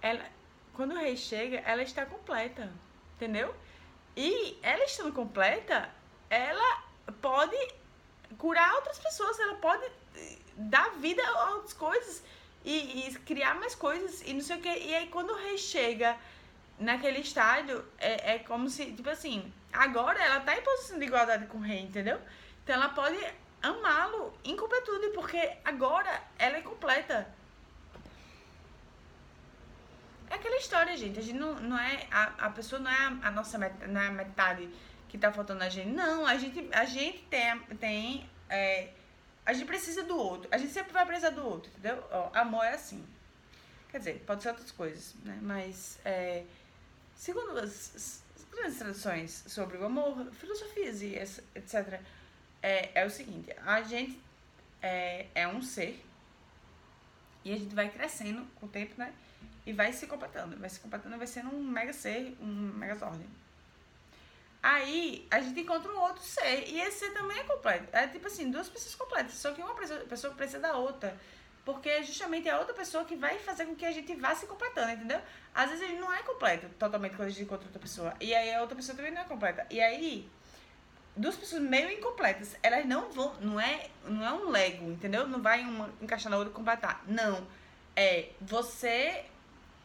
Ela, 0.01 0.25
quando 0.75 0.93
o 0.93 0.99
rei 0.99 1.17
chega, 1.17 1.59
ela 1.59 1.83
está 1.83 2.05
completa, 2.05 2.73
entendeu? 3.17 3.55
E 4.17 4.59
ela 4.63 4.85
estando 4.85 5.13
completa, 5.13 5.91
ela 6.31 6.85
pode 7.21 7.57
curar 8.39 8.75
outras 8.75 8.99
pessoas, 8.99 9.39
ela 9.39 9.55
pode 9.55 9.85
eh, 10.17 10.39
dar 10.57 10.91
vida 10.97 11.23
a 11.27 11.51
outras 11.55 11.73
coisas 11.73 12.23
e, 12.65 13.09
e 13.09 13.15
criar 13.21 13.55
mais 13.55 13.75
coisas 13.75 14.23
e 14.23 14.33
não 14.33 14.41
sei 14.41 14.57
o 14.57 14.61
que. 14.61 14.69
E 14.69 14.95
aí 14.95 15.09
quando 15.09 15.31
o 15.31 15.37
rei 15.37 15.59
chega 15.59 16.17
naquele 16.79 17.21
estádio, 17.21 17.85
é, 17.99 18.35
é 18.35 18.39
como 18.41 18.69
se, 18.69 18.93
tipo 18.93 19.09
assim, 19.09 19.53
agora 19.73 20.23
ela 20.23 20.41
tá 20.41 20.57
em 20.57 20.63
posição 20.63 20.99
de 20.99 21.05
igualdade 21.05 21.47
com 21.47 21.59
o 21.59 21.61
rei, 21.61 21.81
entendeu? 21.81 22.21
Então 22.63 22.75
ela 22.75 22.89
pode 22.89 23.19
amá-lo 23.63 24.33
em 24.45 24.57
completude, 24.57 25.09
porque 25.11 25.57
agora 25.65 26.23
ela 26.39 26.59
é 26.59 26.63
completa. 26.63 27.27
É 30.31 30.35
aquela 30.35 30.57
história, 30.57 30.97
gente. 30.97 31.19
A 31.19 31.23
gente 31.23 31.39
não, 31.39 31.55
não 31.55 31.79
é. 31.79 32.07
A, 32.11 32.47
a 32.47 32.51
pessoa 32.51 32.81
não 32.81 32.91
é 32.91 32.97
a, 32.97 33.29
a 33.29 33.31
nossa 33.31 33.57
met, 33.59 33.75
não 33.87 34.01
é 34.01 34.09
a 34.09 34.11
metade 34.11 34.69
que 35.15 35.19
tá 35.19 35.31
faltando 35.31 35.63
a 35.63 35.69
gente. 35.69 35.91
Não, 35.91 36.27
a 36.27 36.37
gente, 36.37 36.69
a 36.73 36.85
gente 36.85 37.23
tem. 37.31 37.61
tem 37.79 38.29
é, 38.51 38.89
a 39.47 39.53
gente 39.53 39.65
precisa 39.65 40.03
do 40.03 40.17
outro. 40.17 40.49
A 40.51 40.59
gente 40.59 40.73
sempre 40.73 40.93
vai 40.93 41.07
precisar 41.07 41.31
do 41.31 41.47
outro, 41.47 41.71
entendeu? 41.71 42.05
Ó, 42.11 42.31
amor 42.35 42.65
é 42.65 42.75
assim. 42.75 43.07
Quer 43.91 43.99
dizer, 43.99 44.25
pode 44.27 44.43
ser 44.43 44.49
outras 44.49 44.73
coisas, 44.73 45.15
né? 45.23 45.39
Mas, 45.41 46.01
é, 46.05 46.43
segundo 47.15 47.57
as, 47.61 47.95
as 47.95 48.45
grandes 48.51 48.77
tradições 48.77 49.45
sobre 49.47 49.77
o 49.77 49.85
amor, 49.85 50.33
filosofias 50.33 51.01
e 51.01 51.15
etc., 51.15 52.01
é, 52.61 52.91
é 53.01 53.07
o 53.07 53.11
seguinte, 53.11 53.55
a 53.65 53.83
gente 53.83 54.21
é, 54.83 55.29
é 55.33 55.47
um 55.47 55.63
ser 55.63 56.05
e 57.45 57.53
a 57.53 57.57
gente 57.57 57.73
vai 57.73 57.89
crescendo 57.89 58.45
com 58.57 58.67
o 58.67 58.69
tempo, 58.69 58.95
né? 58.99 59.15
E 59.65 59.73
vai 59.73 59.93
se 59.93 60.09
completando, 60.09 60.57
vai 60.57 60.69
se 60.69 60.81
completando, 60.81 61.17
vai 61.17 61.27
sendo 61.29 61.55
um 61.55 61.63
mega 61.63 61.93
ser, 61.93 62.37
um 62.41 62.73
megazord. 62.75 63.25
Aí 64.65 65.29
a 65.31 65.41
gente 65.41 65.61
encontra 65.61 65.93
um 65.93 66.01
outro 66.01 66.23
ser 66.23 66.67
e 66.71 66.81
esse 66.81 67.01
ser 67.01 67.11
também 67.13 67.39
é 67.39 67.45
completo. 67.45 67.87
É 67.93 68.07
tipo 68.07 68.27
assim, 68.27 68.51
duas 68.51 68.67
pessoas 68.67 68.95
completas, 68.95 69.35
só 69.35 69.53
que 69.53 69.61
uma 69.61 69.75
pessoa 69.75 70.33
precisa 70.33 70.59
da 70.59 70.75
outra. 70.75 71.15
Porque 71.67 71.87
é 71.87 72.03
justamente 72.03 72.49
a 72.49 72.59
outra 72.59 72.73
pessoa 72.73 73.05
que 73.05 73.15
vai 73.15 73.39
fazer 73.39 73.67
com 73.67 73.75
que 73.75 73.85
a 73.85 73.93
gente 73.93 74.15
vá 74.15 74.35
se 74.35 74.47
completando, 74.47 74.93
entendeu? 74.93 75.21
Às 75.55 75.69
vezes 75.69 75.85
a 75.85 75.87
gente 75.87 76.01
não 76.01 76.11
é 76.11 76.23
completo 76.23 76.67
totalmente 76.79 77.15
quando 77.15 77.29
a 77.29 77.31
gente 77.31 77.43
encontra 77.43 77.67
outra 77.67 77.79
pessoa. 77.79 78.15
E 78.19 78.35
aí 78.35 78.55
a 78.55 78.63
outra 78.63 78.75
pessoa 78.75 78.97
também 78.97 79.13
não 79.13 79.21
é 79.21 79.25
completa. 79.25 79.67
E 79.71 79.79
aí, 79.83 80.31
duas 81.15 81.37
pessoas 81.37 81.61
meio 81.61 81.91
incompletas, 81.91 82.57
elas 82.63 82.87
não 82.87 83.11
vão. 83.11 83.35
Não 83.43 83.61
é, 83.61 83.91
não 84.07 84.25
é 84.25 84.33
um 84.33 84.49
Lego, 84.49 84.91
entendeu? 84.91 85.29
Não 85.29 85.43
vai 85.43 85.61
uma 85.61 85.91
encaixar 86.01 86.31
na 86.31 86.39
outra 86.39 86.51
e 86.51 86.57
completar. 86.57 87.05
Não. 87.07 87.47
É 87.95 88.31
você 88.41 89.27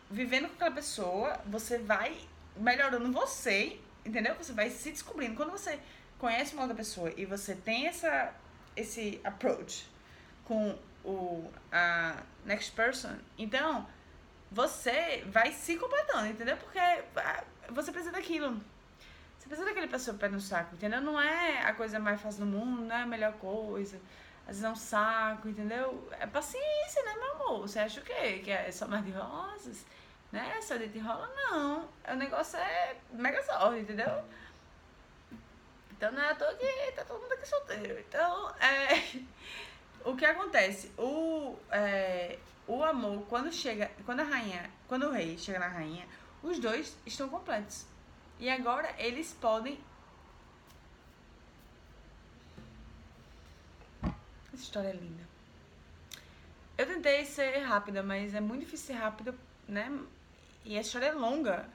vivendo 0.09 0.47
com 0.47 0.53
aquela 0.53 0.71
pessoa, 0.71 1.37
você 1.45 1.77
vai 1.79 2.17
melhorando 2.55 3.11
você, 3.11 3.77
entendeu? 4.09 4.35
Você 4.35 4.51
vai 4.53 4.69
se 4.69 4.91
descobrindo. 4.91 5.35
Quando 5.35 5.51
você 5.51 5.79
conhece 6.17 6.53
uma 6.53 6.63
outra 6.63 6.75
pessoa 6.75 7.13
e 7.15 7.25
você 7.25 7.55
tem 7.55 7.87
essa, 7.87 8.33
esse 8.75 9.21
approach 9.23 9.87
com 10.43 10.77
o 11.03 11.49
a 11.71 12.23
next 12.45 12.71
person, 12.73 13.15
então 13.37 13.87
você 14.51 15.23
vai 15.27 15.53
se 15.53 15.77
completando, 15.77 16.27
entendeu? 16.27 16.57
Porque 16.57 16.79
ah, 16.79 17.43
você 17.69 17.91
precisa 17.91 18.11
daquilo. 18.11 18.59
Você 19.37 19.47
precisa 19.47 19.67
daquele 19.67 19.87
pessoa 19.87 20.17
pé 20.17 20.27
no 20.27 20.41
saco, 20.41 20.75
entendeu? 20.75 21.01
Não 21.01 21.19
é 21.19 21.61
a 21.63 21.73
coisa 21.73 21.99
mais 21.99 22.19
fácil 22.19 22.41
do 22.41 22.47
mundo, 22.47 22.81
não 22.81 22.95
é 22.95 23.03
a 23.03 23.05
melhor 23.05 23.33
coisa. 23.33 23.97
Às 24.41 24.55
vezes 24.55 24.63
é 24.63 24.69
um 24.69 24.75
saco, 24.75 25.47
entendeu? 25.47 26.09
É 26.19 26.25
paciência, 26.25 27.03
né, 27.03 27.13
meu 27.13 27.33
amor? 27.35 27.61
Você 27.61 27.79
acha 27.79 28.01
o 28.01 28.03
quê? 28.03 28.41
Que 28.43 28.51
é 28.51 28.71
só 28.71 28.87
mais 28.87 29.05
de 29.05 29.11
rosas? 29.11 29.85
Né? 30.31 30.61
Só 30.61 30.77
de 30.77 30.99
rola, 30.99 31.27
não. 31.35 31.89
O 32.07 32.15
negócio 32.15 32.57
é 32.59 32.95
mega 33.11 33.41
sorte, 33.43 33.81
entendeu? 33.81 34.23
Então 35.91 36.11
não 36.11 36.21
é 36.21 36.29
à 36.29 36.35
toa 36.35 36.53
que 36.55 36.91
tá 36.93 37.03
todo 37.03 37.21
mundo 37.21 37.33
aqui 37.33 37.47
solteiro. 37.47 37.99
Então, 37.99 38.55
é. 38.59 39.19
O 40.05 40.15
que 40.15 40.23
acontece? 40.23 40.89
O, 40.97 41.57
é, 41.69 42.39
o 42.65 42.81
amor, 42.83 43.25
quando 43.27 43.51
chega. 43.51 43.91
Quando 44.05 44.21
a 44.21 44.23
rainha. 44.23 44.69
Quando 44.87 45.07
o 45.07 45.11
rei 45.11 45.37
chega 45.37 45.59
na 45.59 45.67
rainha, 45.67 46.07
os 46.41 46.57
dois 46.57 46.95
estão 47.05 47.27
completos. 47.27 47.85
E 48.39 48.49
agora 48.49 48.95
eles 48.97 49.33
podem. 49.33 49.77
Essa 54.53 54.63
história 54.63 54.87
é 54.87 54.93
linda. 54.93 55.27
Eu 56.77 56.87
tentei 56.87 57.25
ser 57.25 57.57
rápida, 57.59 58.01
mas 58.01 58.33
é 58.33 58.39
muito 58.39 58.61
difícil 58.61 58.87
ser 58.87 59.01
rápida, 59.01 59.35
né? 59.67 59.91
E 60.65 60.77
a 60.77 60.81
história 60.81 61.07
é 61.07 61.11
longa. 61.11 61.65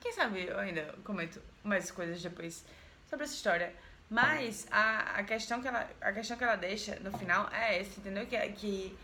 Quem 0.00 0.12
sabe 0.12 0.44
eu 0.46 0.58
ainda 0.58 0.94
comento 1.04 1.42
mais 1.64 1.90
coisas 1.90 2.22
depois 2.22 2.64
sobre 3.08 3.24
essa 3.24 3.34
história. 3.34 3.74
Mas 4.08 4.66
a, 4.70 5.18
a, 5.18 5.24
questão 5.24 5.60
que 5.60 5.66
ela, 5.66 5.88
a 6.00 6.12
questão 6.12 6.36
que 6.36 6.44
ela 6.44 6.56
deixa 6.56 6.96
no 7.00 7.16
final 7.18 7.48
é 7.52 7.80
essa, 7.80 7.98
entendeu? 7.98 8.24
Que, 8.26 8.38
que 8.52 8.98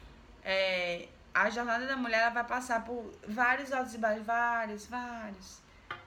é, 0.44 1.08
a 1.34 1.50
jornada 1.50 1.86
da 1.86 1.96
mulher 1.96 2.20
ela 2.20 2.30
vai 2.30 2.44
passar 2.44 2.84
por 2.84 3.12
vários 3.26 3.72
altos 3.72 3.94
e 3.94 3.98
baixos, 3.98 4.24
vários, 4.24 4.86
vários. 4.86 5.60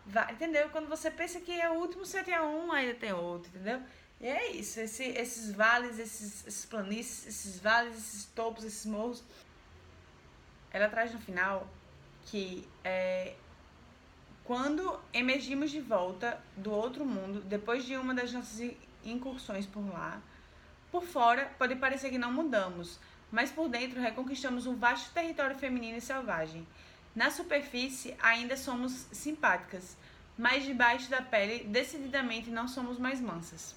vários 0.05 0.35
entendeu? 0.35 0.69
Quando 0.69 0.87
você 0.87 1.11
pensa 1.11 1.41
que 1.41 1.59
é 1.59 1.69
o 1.69 1.73
último, 1.73 2.05
você 2.05 2.23
tem 2.23 2.39
um, 2.39 2.71
ainda 2.71 2.93
tem 2.93 3.11
outro, 3.11 3.49
entendeu? 3.49 3.81
E 4.21 4.27
é 4.27 4.51
isso, 4.51 4.79
esse, 4.79 5.03
esses 5.03 5.51
vales, 5.51 5.99
esses, 5.99 6.47
esses 6.47 6.65
planícies, 6.65 7.27
esses 7.27 7.59
vales, 7.59 7.97
esses 7.97 8.25
topos, 8.27 8.63
esses 8.63 8.85
morros. 8.85 9.21
Ela 10.75 10.89
traz 10.89 11.13
no 11.13 11.19
final 11.21 11.65
que 12.25 12.67
é, 12.83 13.33
quando 14.43 14.99
emergimos 15.13 15.71
de 15.71 15.79
volta 15.79 16.37
do 16.57 16.69
outro 16.69 17.05
mundo, 17.05 17.39
depois 17.39 17.85
de 17.85 17.95
uma 17.95 18.13
das 18.13 18.33
nossas 18.33 18.75
incursões 19.01 19.65
por 19.65 19.87
lá, 19.87 20.21
por 20.91 21.01
fora 21.01 21.49
pode 21.57 21.77
parecer 21.77 22.09
que 22.09 22.17
não 22.17 22.33
mudamos, 22.33 22.99
mas 23.31 23.53
por 23.53 23.69
dentro 23.69 24.01
reconquistamos 24.01 24.67
um 24.67 24.75
vasto 24.75 25.13
território 25.13 25.57
feminino 25.57 25.97
e 25.97 26.01
selvagem. 26.01 26.67
Na 27.15 27.31
superfície 27.31 28.13
ainda 28.21 28.57
somos 28.57 29.07
simpáticas, 29.13 29.95
mas 30.37 30.65
debaixo 30.65 31.09
da 31.09 31.21
pele 31.21 31.63
decididamente 31.63 32.49
não 32.49 32.67
somos 32.67 32.99
mais 32.99 33.21
mansas. 33.21 33.73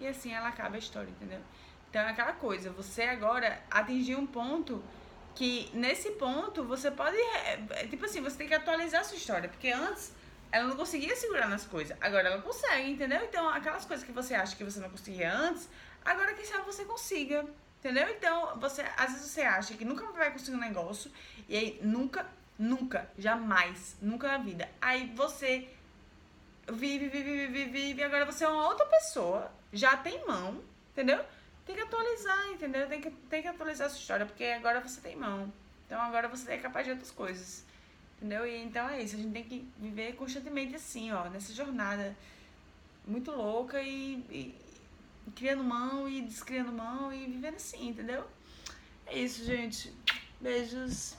E 0.00 0.06
assim 0.08 0.32
ela 0.32 0.48
acaba 0.48 0.74
a 0.74 0.80
história, 0.80 1.10
entendeu? 1.10 1.40
Então 1.88 2.02
é 2.02 2.10
aquela 2.10 2.32
coisa, 2.32 2.72
você 2.72 3.02
agora 3.04 3.62
atingiu 3.70 4.18
um 4.18 4.26
ponto 4.26 4.82
que 5.34 5.70
nesse 5.74 6.10
ponto 6.12 6.64
você 6.64 6.90
pode. 6.90 7.16
É, 7.16 7.86
tipo 7.88 8.04
assim, 8.04 8.20
você 8.20 8.36
tem 8.36 8.48
que 8.48 8.54
atualizar 8.54 9.00
a 9.00 9.04
sua 9.04 9.16
história. 9.16 9.48
Porque 9.48 9.68
antes 9.68 10.12
ela 10.50 10.68
não 10.68 10.76
conseguia 10.76 11.16
segurar 11.16 11.48
nas 11.48 11.64
coisas. 11.64 11.96
Agora 12.00 12.28
ela 12.28 12.42
consegue, 12.42 12.90
entendeu? 12.90 13.22
Então, 13.24 13.48
aquelas 13.48 13.84
coisas 13.84 14.04
que 14.04 14.12
você 14.12 14.34
acha 14.34 14.54
que 14.54 14.64
você 14.64 14.80
não 14.80 14.90
conseguia 14.90 15.32
antes, 15.34 15.68
agora 16.04 16.34
quem 16.34 16.44
sabe 16.44 16.64
você 16.64 16.84
consiga. 16.84 17.44
Entendeu? 17.80 18.08
Então, 18.10 18.58
você 18.60 18.82
às 18.96 19.12
vezes 19.12 19.30
você 19.30 19.42
acha 19.42 19.74
que 19.74 19.84
nunca 19.84 20.06
vai 20.12 20.30
conseguir 20.30 20.56
um 20.56 20.60
negócio. 20.60 21.10
E 21.48 21.56
aí, 21.56 21.80
nunca, 21.82 22.26
nunca, 22.58 23.10
jamais, 23.18 23.96
nunca 24.00 24.28
na 24.28 24.38
vida. 24.38 24.68
Aí 24.80 25.12
você 25.16 25.68
vive, 26.70 27.08
vive, 27.08 27.46
vive, 27.46 27.64
vive. 27.64 28.02
Agora 28.04 28.24
você 28.24 28.44
é 28.44 28.48
uma 28.48 28.68
outra 28.68 28.86
pessoa, 28.86 29.50
já 29.72 29.96
tem 29.96 30.24
mão, 30.26 30.62
entendeu? 30.92 31.24
Tem 31.64 31.76
que 31.76 31.82
atualizar, 31.82 32.50
entendeu? 32.50 32.88
Tem 32.88 33.00
que, 33.00 33.10
tem 33.10 33.42
que 33.42 33.48
atualizar 33.48 33.86
a 33.86 33.90
sua 33.90 34.00
história, 34.00 34.26
porque 34.26 34.44
agora 34.44 34.80
você 34.80 35.00
tem 35.00 35.16
mão. 35.16 35.52
Então 35.86 36.00
agora 36.00 36.28
você 36.28 36.52
é 36.52 36.58
capaz 36.58 36.86
de 36.86 36.92
outras 36.92 37.10
coisas. 37.10 37.64
Entendeu? 38.16 38.46
E 38.46 38.56
então 38.62 38.88
é 38.88 39.02
isso, 39.02 39.16
a 39.16 39.18
gente 39.18 39.32
tem 39.32 39.44
que 39.44 39.68
viver 39.78 40.14
constantemente 40.14 40.76
assim, 40.76 41.10
ó, 41.10 41.28
nessa 41.28 41.52
jornada 41.52 42.16
muito 43.04 43.32
louca 43.32 43.82
e, 43.82 44.24
e, 44.30 44.54
e 45.26 45.30
criando 45.34 45.64
mão 45.64 46.08
e 46.08 46.22
descriando 46.22 46.70
mão 46.72 47.12
e 47.12 47.26
vivendo 47.26 47.56
assim, 47.56 47.88
entendeu? 47.88 48.24
É 49.06 49.18
isso, 49.18 49.44
gente. 49.44 49.92
Beijos. 50.40 51.16